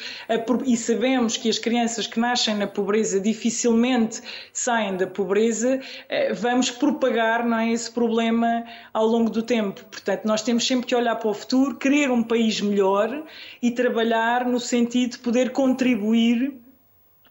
[0.66, 4.22] e sabemos que as crianças que nascem na pobreza dificilmente
[4.52, 9.84] saem da pobreza, eh, vamos propagar não é, esse problema ao longo do tempo.
[9.86, 13.24] Portanto, nós temos sempre que olhar para o futuro, querer um país melhor
[13.62, 16.54] e trabalhar no sentido de poder contribuir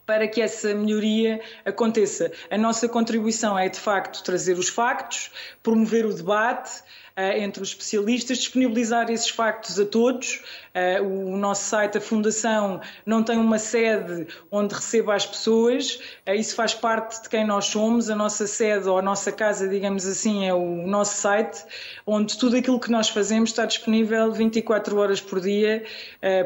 [0.05, 2.31] para que essa melhoria aconteça.
[2.49, 5.31] A nossa contribuição é, de facto, trazer os factos,
[5.63, 6.83] promover o debate,
[7.17, 10.43] entre os especialistas, disponibilizar esses factos a todos.
[10.75, 15.95] Uh, o nosso site, a Fundação, não tem uma sede onde receba as pessoas,
[16.27, 18.09] uh, isso faz parte de quem nós somos.
[18.09, 21.63] A nossa sede ou a nossa casa, digamos assim, é o nosso site,
[22.05, 25.83] onde tudo aquilo que nós fazemos está disponível 24 horas por dia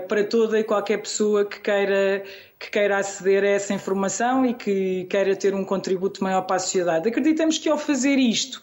[0.07, 2.23] para toda e qualquer pessoa que queira
[2.59, 6.59] que queira aceder a essa informação e que queira ter um contributo maior para a
[6.59, 7.07] sociedade.
[7.07, 8.61] Acreditamos que ao fazer isto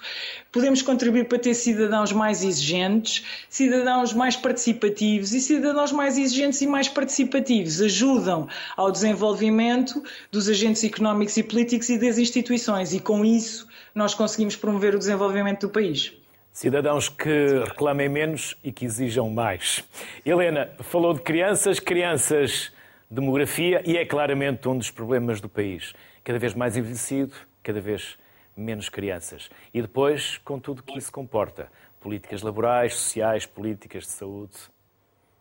[0.53, 6.67] podemos contribuir para ter cidadãos mais exigentes, cidadãos mais participativos e cidadãos mais exigentes e
[6.67, 13.25] mais participativos ajudam ao desenvolvimento dos agentes económicos e políticos e das instituições e com
[13.25, 16.13] isso nós conseguimos promover o desenvolvimento do país.
[16.53, 19.83] Cidadãos que reclamem menos e que exijam mais.
[20.25, 22.76] Helena, falou de crianças, crianças
[23.11, 25.93] demografia e é claramente um dos problemas do país.
[26.25, 28.19] Cada vez mais envelhecido, cada vez
[28.57, 29.51] menos crianças.
[29.73, 34.55] E depois, com tudo o que isso comporta: políticas laborais, sociais, políticas de saúde.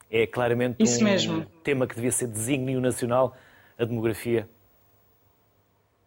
[0.09, 1.45] É claramente isso um mesmo.
[1.63, 3.35] tema que devia ser desígnio nacional,
[3.77, 4.47] a demografia.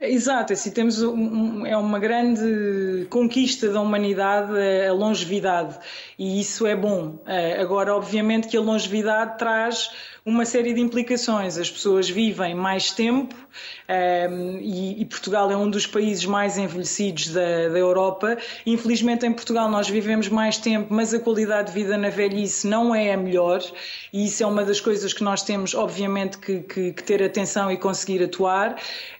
[0.00, 4.52] Exato, assim, temos um, é uma grande conquista da humanidade
[4.86, 5.76] a longevidade
[6.18, 7.22] e isso é bom.
[7.26, 9.90] Eh, agora, obviamente que a longevidade traz
[10.28, 11.56] uma série de implicações.
[11.56, 13.34] As pessoas vivem mais tempo
[13.88, 18.36] ehm, e, Portugal é um dos países mais envelhecidos da, Europa.
[18.66, 22.94] Infelizmente, em Portugal, nós vivemos mais tempo, mas a qualidade de vida na velhice não
[22.94, 23.62] é a melhor,
[24.12, 27.70] e isso é uma das coisas que nós temos, obviamente, que, que, que ter atenção
[27.70, 28.76] e conseguir atuar.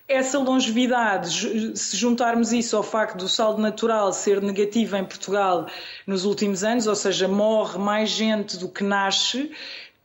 [0.09, 5.67] Essa longevidade, se juntarmos isso ao facto do saldo natural ser negativo em Portugal
[6.07, 9.51] nos últimos anos, ou seja, morre mais gente do que nasce,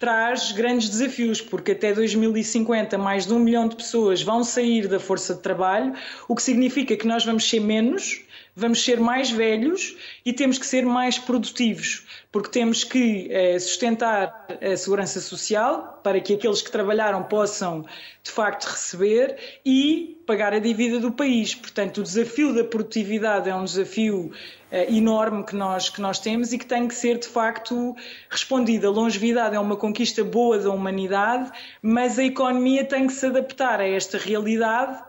[0.04, 5.00] traz grandes desafios, porque até 2050 mais de um milhão de pessoas vão sair da
[5.00, 5.94] força de trabalho,
[6.28, 8.22] o que significa que nós vamos ser menos,
[8.54, 14.46] vamos ser mais velhos e temos que ser mais produtivos, porque temos que eh, sustentar
[14.62, 17.86] a segurança social para que aqueles que trabalharam possam
[18.22, 21.54] de facto receber e pagar a dívida do país.
[21.54, 24.32] Portanto, o desafio da produtividade é um desafio
[24.72, 27.96] uh, enorme que nós, que nós temos e que tem que ser de facto
[28.30, 28.88] respondido.
[28.88, 31.52] A longevidade é uma conquista boa da humanidade,
[31.82, 35.04] mas a economia tem que se adaptar a esta realidade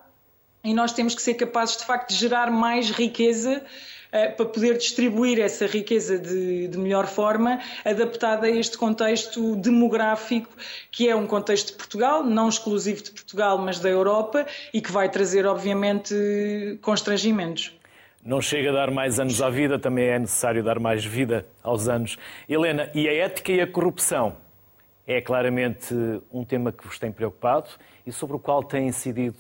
[0.65, 3.63] e nós temos que ser capazes de facto de gerar mais riqueza
[4.37, 10.49] para poder distribuir essa riqueza de, de, melhor forma, adaptada a este contexto demográfico,
[10.91, 14.93] que é um contexto de Portugal, não exclusivo de Portugal, mas da Europa, e que
[14.93, 16.15] vai trazer, obviamente,
[16.81, 17.77] constrangimentos.
[18.25, 21.89] Não chega a dar mais anos à vida, também é necessário dar mais vida aos
[21.89, 22.17] anos.
[22.49, 24.37] Helena, e a ética e a corrupção?
[25.07, 25.93] É claramente
[26.33, 27.69] um tema que vos tem preocupado
[28.07, 29.37] e sobre o qual têm incidido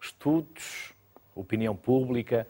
[0.00, 0.92] estudos,
[1.34, 2.46] opinião pública,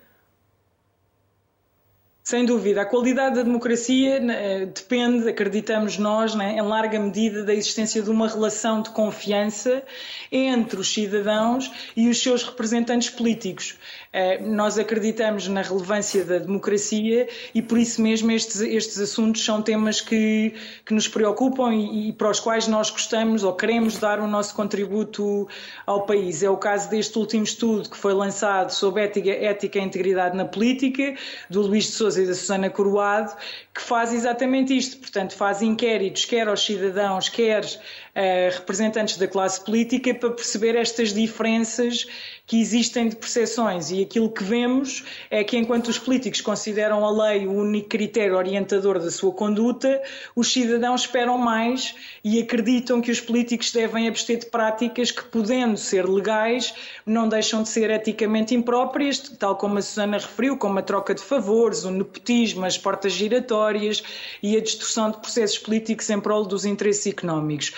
[2.31, 2.83] Sem dúvida.
[2.83, 8.09] A qualidade da democracia né, depende, acreditamos nós, né, em larga medida da existência de
[8.09, 9.83] uma relação de confiança
[10.31, 13.77] entre os cidadãos e os seus representantes políticos.
[14.13, 19.63] Eh, nós acreditamos na relevância da democracia e por isso mesmo estes, estes assuntos são
[19.63, 20.53] temas que,
[20.85, 24.53] que nos preocupam e, e, para os quais nós gostamos ou queremos dar o nosso
[24.57, 25.47] contributo
[25.87, 26.43] ao país.
[26.43, 30.45] É o caso deste último estudo que foi lançado sobre ética, ética e integridade na
[30.45, 31.15] política,
[31.49, 33.33] do Luís de Souza e da Susana Coroado,
[33.73, 34.99] que faz exatamente isto.
[34.99, 41.15] Portanto, faz inquéritos, quer aos cidadãos, quer uh, representantes da classe política, para perceber estas
[41.15, 42.09] diferenças
[42.51, 43.93] que existem de percepções.
[43.93, 48.37] E aquilo que vemos é que, enquanto os políticos consideram a lei o único critério
[48.37, 50.03] orientador da sua conduta,
[50.35, 51.95] os cidadãos esperam mais
[52.25, 56.75] e acreditam que os políticos devem abster de práticas que, podendo ser legais,
[57.07, 61.23] não deixam de ser eticamente impróprias, tal como a Susana referiu, como a troca de
[61.23, 64.03] favores, o nepotismo, as portas giratórias
[64.43, 67.71] e a distorção de processos políticos em prol dos interesses económicos.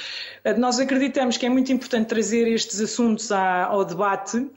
[0.56, 4.50] Nós acreditamos que é muito importante trazer estes assuntos ao debate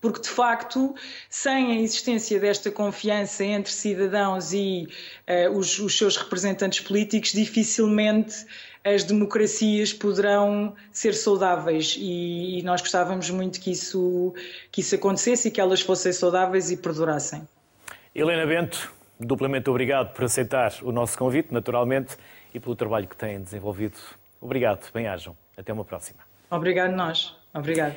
[0.00, 0.94] porque de facto,
[1.28, 4.88] sem a existência desta confiança entre cidadãos e
[5.28, 8.46] uh, os, os, seus representantes políticos, dificilmente
[8.84, 14.32] as democracias poderão ser saudáveis e, e, nós gostávamos muito que isso,
[14.70, 17.46] que isso acontecesse e que elas fossem saudáveis e perdurassem.
[18.14, 22.16] Helena Bento, duplamente obrigado por aceitar o nosso convite, naturalmente,
[22.54, 23.98] e pelo trabalho que têm desenvolvido.
[24.40, 25.36] Obrigado, bem-ajam.
[25.56, 26.20] Até uma próxima.
[26.50, 27.36] Obrigado nós.
[27.52, 27.96] Obrigado.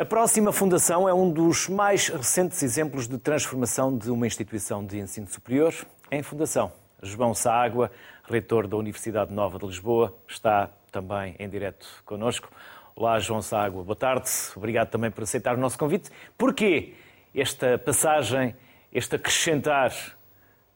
[0.00, 4.96] A próxima fundação é um dos mais recentes exemplos de transformação de uma instituição de
[4.96, 5.74] ensino superior
[6.08, 6.70] em fundação.
[7.02, 7.90] João Ságua,
[8.22, 12.48] reitor da Universidade Nova de Lisboa, está também em direto connosco.
[12.94, 14.30] Olá, João Ságua, boa tarde.
[14.54, 16.12] Obrigado também por aceitar o nosso convite.
[16.38, 16.94] Porquê
[17.34, 18.54] esta passagem,
[18.92, 19.92] este acrescentar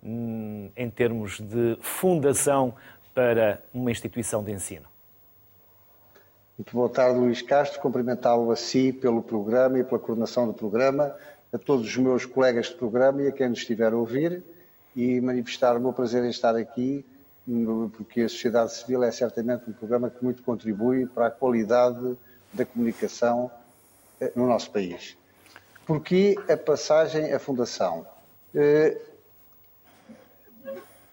[0.03, 2.75] hum, em termos de fundação
[3.15, 4.92] para uma instituição de ensino?
[6.63, 7.81] Muito boa tarde, Luís Castro.
[7.81, 11.13] Cumprimentá-lo a si pelo programa e pela coordenação do programa,
[11.53, 14.45] a todos os meus colegas de programa e a quem nos estiver a ouvir
[14.95, 17.05] e manifestar o meu prazer em estar aqui,
[17.97, 22.17] porque a sociedade civil é certamente um programa que muito contribui para a qualidade
[22.53, 23.51] da comunicação
[24.21, 25.17] eh, no nosso país.
[25.85, 28.07] Porquê a passagem à Fundação?
[28.55, 29.01] Eh,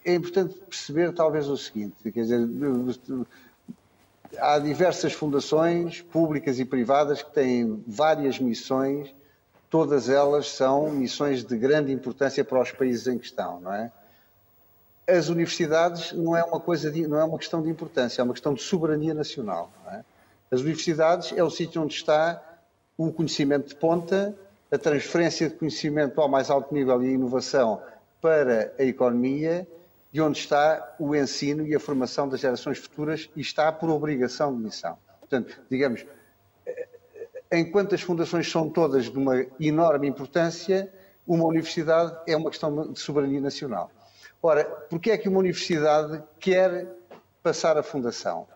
[0.06, 2.40] é importante perceber talvez o seguinte, quer dizer,
[4.38, 9.14] há diversas fundações públicas e privadas que têm várias missões,
[9.70, 13.92] todas elas são missões de grande importância para os países em questão, não é?
[15.08, 18.34] As universidades não é uma coisa de, não é uma questão de importância, é uma
[18.34, 19.72] questão de soberania nacional.
[19.92, 20.04] É?
[20.52, 22.40] As universidades é o sítio onde está
[22.96, 24.36] o conhecimento de ponta,
[24.72, 27.82] a transferência de conhecimento ao mais alto nível e a inovação
[28.22, 29.68] para a economia
[30.12, 34.56] de onde está o ensino e a formação das gerações futuras e está por obrigação
[34.56, 34.98] de missão.
[35.20, 36.06] Portanto, digamos,
[36.66, 36.88] eh,
[37.52, 40.92] enquanto as fundações são todas de uma enorme importância,
[41.28, 43.92] uma universidade é uma questão de soberania nacional.
[44.42, 46.88] Ora, porquê é que uma universidade quer
[47.44, 48.48] passar a fundação?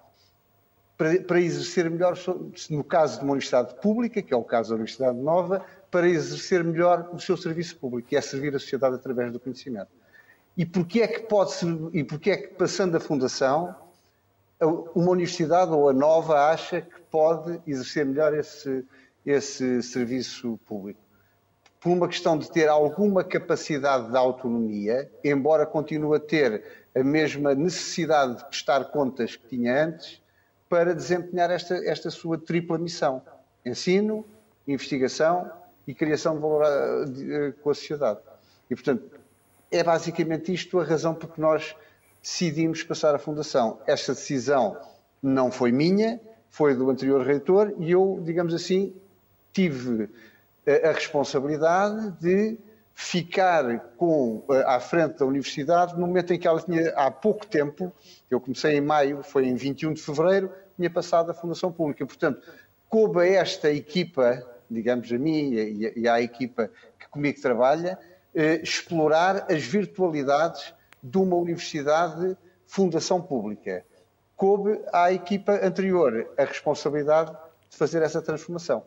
[0.98, 2.18] Para, para, exercer melhor,
[2.70, 6.64] no caso de uma universidade pública, que é o caso da Universidade Nova, para exercer
[6.64, 9.90] melhor o seu serviço público, que é servir a sociedade através do conhecimento.
[10.56, 11.54] E porquê é que pode
[11.94, 13.76] e porquê é que passando a fundação,
[14.62, 18.86] uma universidade ou a nova acha que pode exercer melhor esse,
[19.26, 21.00] esse serviço público?
[21.82, 26.64] Por uma questão de ter alguma capacidade de autonomia, embora continue a ter
[26.96, 30.22] a mesma necessidade de prestar contas que tinha antes,
[30.70, 33.22] para desempenhar esta, esta sua tripla missão:
[33.66, 34.24] ensino,
[34.68, 35.52] investigação
[35.88, 38.20] e criação de valor eh, com a sociedade.
[38.70, 39.23] E, portanto,
[39.74, 41.76] é basicamente isto a razão por que nós
[42.22, 43.80] decidimos passar a fundação.
[43.88, 44.78] Esta decisão
[45.22, 48.94] não foi minha, foi do anterior reitor e eu, digamos assim,
[49.52, 50.10] tive
[50.66, 52.58] a responsabilidade de
[52.94, 57.46] ficar com, eh, à frente da universidade no momento em que ela tinha, há pouco
[57.46, 57.92] tempo,
[58.30, 62.06] eu comecei em maio, foi em 21 de fevereiro, tinha passado a Fundação Pública.
[62.06, 62.42] Portanto,
[62.88, 65.54] coube a esta equipa, digamos a mim
[65.96, 66.70] e à equipa
[67.00, 73.86] que comigo trabalha, eh, explorar as virtualidades de uma universidade fundação pública.
[74.36, 77.32] Coube à equipa anterior a responsabilidade
[77.70, 78.84] de fazer essa transformação.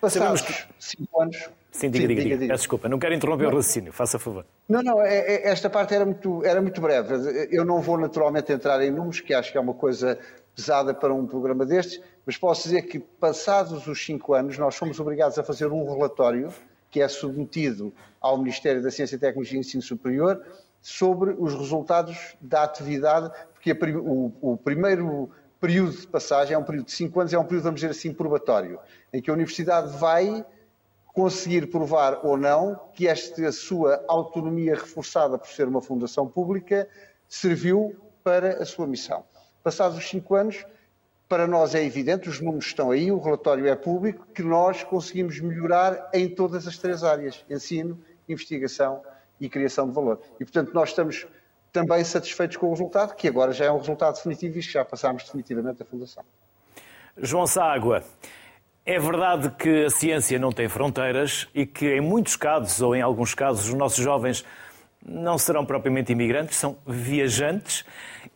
[0.00, 0.66] Passados que...
[0.78, 1.48] cinco anos.
[1.70, 2.38] Sim, diga, Sim, diga, diga.
[2.38, 2.54] diga.
[2.54, 3.52] Desculpa, não quero interromper não.
[3.52, 4.44] o raciocínio, faça favor.
[4.68, 7.48] Não, não, é, é, esta parte era muito, era muito breve.
[7.50, 10.18] Eu não vou naturalmente entrar em números, que acho que é uma coisa
[10.54, 14.98] pesada para um programa destes, mas posso dizer que, passados os cinco anos, nós fomos
[14.98, 16.52] obrigados a fazer um relatório
[16.90, 20.42] que é submetido ao Ministério da Ciência, Tecnologia e Ensino Superior
[20.80, 25.30] sobre os resultados da atividade, porque o, o primeiro
[25.60, 28.12] período de passagem é um período de cinco anos, é um período, vamos dizer assim,
[28.12, 28.78] probatório,
[29.12, 30.44] em que a Universidade vai
[31.06, 36.88] conseguir provar ou não que esta sua autonomia reforçada por ser uma fundação pública
[37.28, 39.24] serviu para a sua missão.
[39.62, 40.64] Passados os cinco anos,
[41.28, 45.38] para nós é evidente, os números estão aí, o relatório é público, que nós conseguimos
[45.40, 49.02] melhorar em todas as três áreas: ensino, investigação
[49.40, 50.20] e criação de valor.
[50.40, 51.26] E, portanto, nós estamos
[51.70, 54.84] também satisfeitos com o resultado, que agora já é um resultado definitivo e que já
[54.84, 56.24] passámos definitivamente a Fundação.
[57.16, 58.02] João Ságua,
[58.86, 63.02] é verdade que a ciência não tem fronteiras e que, em muitos casos, ou em
[63.02, 64.44] alguns casos, os nossos jovens
[65.04, 67.84] não serão propriamente imigrantes, são viajantes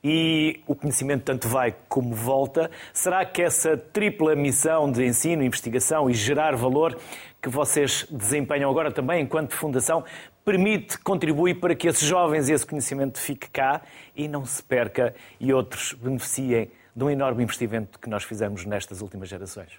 [0.03, 2.71] e o conhecimento tanto vai como volta.
[2.93, 6.99] Será que essa tripla missão de ensino, investigação e gerar valor
[7.41, 10.05] que vocês desempenham agora também enquanto fundação
[10.45, 13.83] permite, contribui para que esses jovens e esse conhecimento fique cá
[14.17, 19.01] e não se perca e outros beneficiem de um enorme investimento que nós fizemos nestas
[19.01, 19.73] últimas gerações?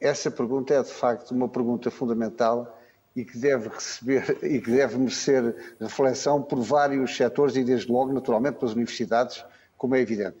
[0.00, 2.79] Essa pergunta é de facto uma pergunta fundamental
[3.14, 8.12] e que deve receber e que deve merecer reflexão por vários setores e desde logo
[8.12, 9.44] naturalmente pelas universidades,
[9.76, 10.36] como é evidente.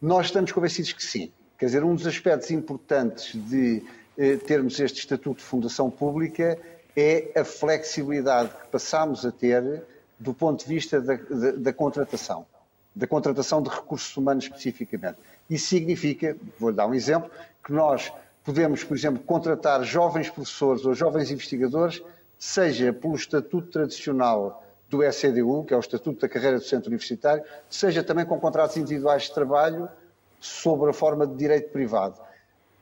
[0.00, 1.32] Nós estamos convencidos que sim.
[1.58, 3.82] Quer dizer, um dos aspectos importantes de
[4.16, 6.58] eh, termos este estatuto de fundação pública
[6.96, 9.82] é a flexibilidade que passamos a ter
[10.18, 12.44] do ponto de vista da, da, da contratação,
[12.94, 15.18] da contratação de recursos humanos especificamente.
[15.48, 17.30] Isso significa, vou-lhe dar um exemplo,
[17.64, 18.12] que nós
[18.48, 22.02] podemos, por exemplo, contratar jovens professores ou jovens investigadores,
[22.38, 27.44] seja pelo estatuto tradicional do ECDU, que é o Estatuto da Carreira do Centro Universitário,
[27.68, 29.86] seja também com contratos individuais de trabalho
[30.40, 32.18] sob a forma de direito privado.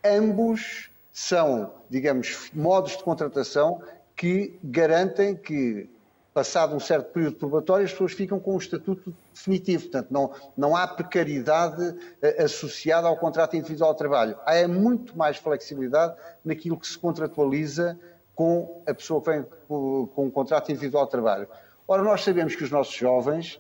[0.05, 3.83] Ambos são, digamos, modos de contratação
[4.15, 5.91] que garantem que
[6.37, 9.85] passado um certo período probatório, as pessoas ficam com um estatuto definitivo.
[9.85, 14.37] Portanto, não, não há precariedade uh, associada ao contrato individual de trabalho.
[14.45, 16.15] Há é muito mais flexibilidade
[16.45, 17.99] naquilo que se contratualiza
[18.35, 21.49] com a pessoa que vem com, um contrato individual de trabalho.
[21.89, 23.59] Ora, nós sabemos que os nossos jovens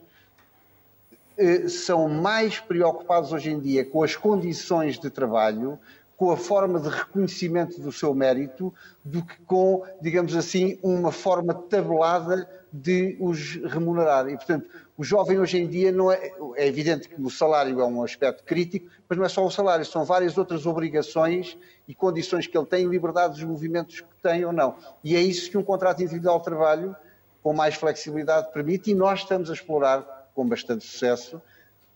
[1.39, 5.81] uh, são mais preocupados hoje em dia com as condições de trabalho,
[6.15, 8.73] com a forma de reconhecimento do seu mérito
[9.05, 14.29] do que com, digamos assim, uma forma tabelada de os remunerar.
[14.29, 16.33] E, portanto, o jovem hoje em dia não é.
[16.57, 19.85] É evidente que o salário é um aspecto crítico, mas não é só o salário,
[19.85, 21.57] são várias outras obrigações
[21.89, 24.77] e condições que ele tem, liberdade dos movimentos que tem ou não.
[25.03, 26.97] E é isso que um contrato individual de trabalho,
[27.43, 31.41] com mais flexibilidade, permite, e nós estamos a explorar com bastante sucesso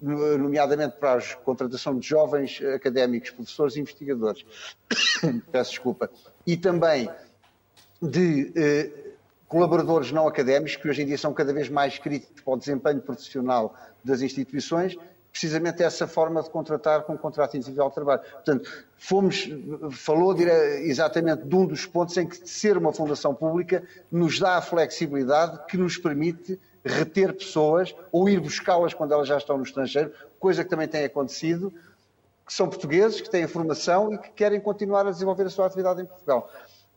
[0.00, 4.46] nomeadamente para a contratação de jovens académicos, professores e investigadores.
[5.52, 6.10] Peço desculpa.
[6.46, 7.10] E também
[8.00, 8.90] de eh,
[9.50, 13.00] colaboradores não académicos, que hoje em dia são cada vez mais críticos para o desempenho
[13.00, 14.96] profissional das instituições,
[15.32, 18.22] precisamente essa forma de contratar com um contrato individual de trabalho.
[18.22, 19.48] Portanto, fomos,
[19.90, 24.62] falou exatamente de um dos pontos em que ser uma fundação pública nos dá a
[24.62, 30.12] flexibilidade que nos permite reter pessoas ou ir buscá-las quando elas já estão no estrangeiro,
[30.38, 31.72] coisa que também tem acontecido,
[32.46, 36.02] que são portugueses, que têm formação e que querem continuar a desenvolver a sua atividade
[36.02, 36.48] em Portugal.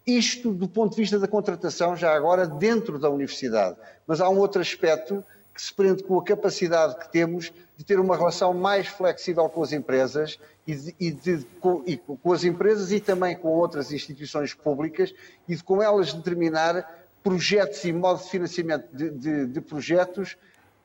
[0.05, 3.77] Isto do ponto de vista da contratação, já agora dentro da universidade.
[4.05, 5.23] Mas há um outro aspecto
[5.53, 9.61] que se prende com a capacidade que temos de ter uma relação mais flexível com
[9.61, 13.91] as empresas e, de, e, de, com, e com as empresas e também com outras
[13.91, 15.13] instituições públicas
[15.47, 20.35] e de com elas determinar projetos e modo de financiamento de, de, projetos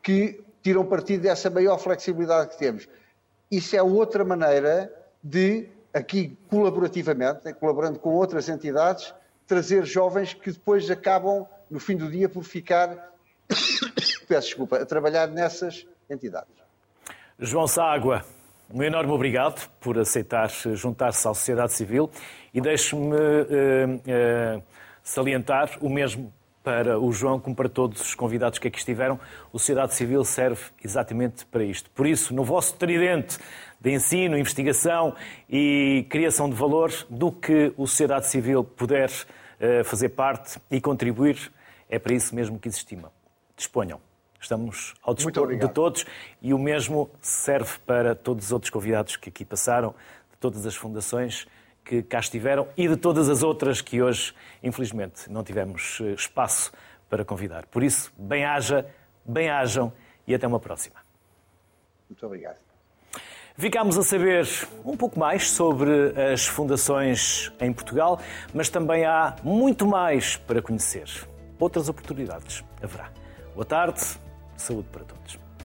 [0.02, 2.88] que tiram partido dessa maior flexibilidade que temos.
[3.50, 4.92] Isso é outra maneira
[5.22, 9.14] de, aqui colaborativamente, né, colaborando com outras entidades,
[9.46, 13.12] trazer jovens que depois acabam, no fim do dia, por ficar,
[14.28, 16.52] peço desculpa, a trabalhar nessas entidades.
[17.38, 18.24] João Ságua,
[18.72, 22.10] um enorme obrigado por aceitar juntar-se à sociedade civil
[22.52, 23.14] e deixe-me.
[23.14, 24.62] Uh, uh,
[25.08, 26.32] salientar o mesmo
[26.62, 29.18] para o João como para todos os convidados que aqui estiveram.
[29.50, 31.88] O Sociedade Civil serve exatamente para isto.
[31.90, 33.38] Por isso, no vosso tridente
[33.80, 35.14] de ensino, investigação
[35.48, 41.52] e criação de valor, do que o Sociedade Civil puder uh, fazer parte e contribuir,
[41.88, 43.10] é para isso mesmo que existimos.
[43.56, 44.00] Disponham.
[44.40, 46.06] Estamos ao dispor de todos
[46.40, 49.94] e o mesmo serve para todos os outros convidados que aqui passaram,
[50.30, 51.46] de todas as fundações
[51.84, 56.70] que cá estiveram e de todas as outras que hoje, infelizmente, não tivemos eh, espaço
[57.08, 57.66] para convidar.
[57.66, 58.86] Por isso, bem-haja,
[59.24, 59.92] bem-hajam
[60.26, 60.96] e até uma próxima.
[62.08, 62.67] Muito obrigado.
[63.58, 64.46] Ficámos a saber
[64.84, 65.90] um pouco mais sobre
[66.32, 68.20] as fundações em Portugal,
[68.54, 71.08] mas também há muito mais para conhecer.
[71.58, 73.10] Outras oportunidades haverá.
[73.56, 74.00] Boa tarde,
[74.56, 75.47] saúde para todos.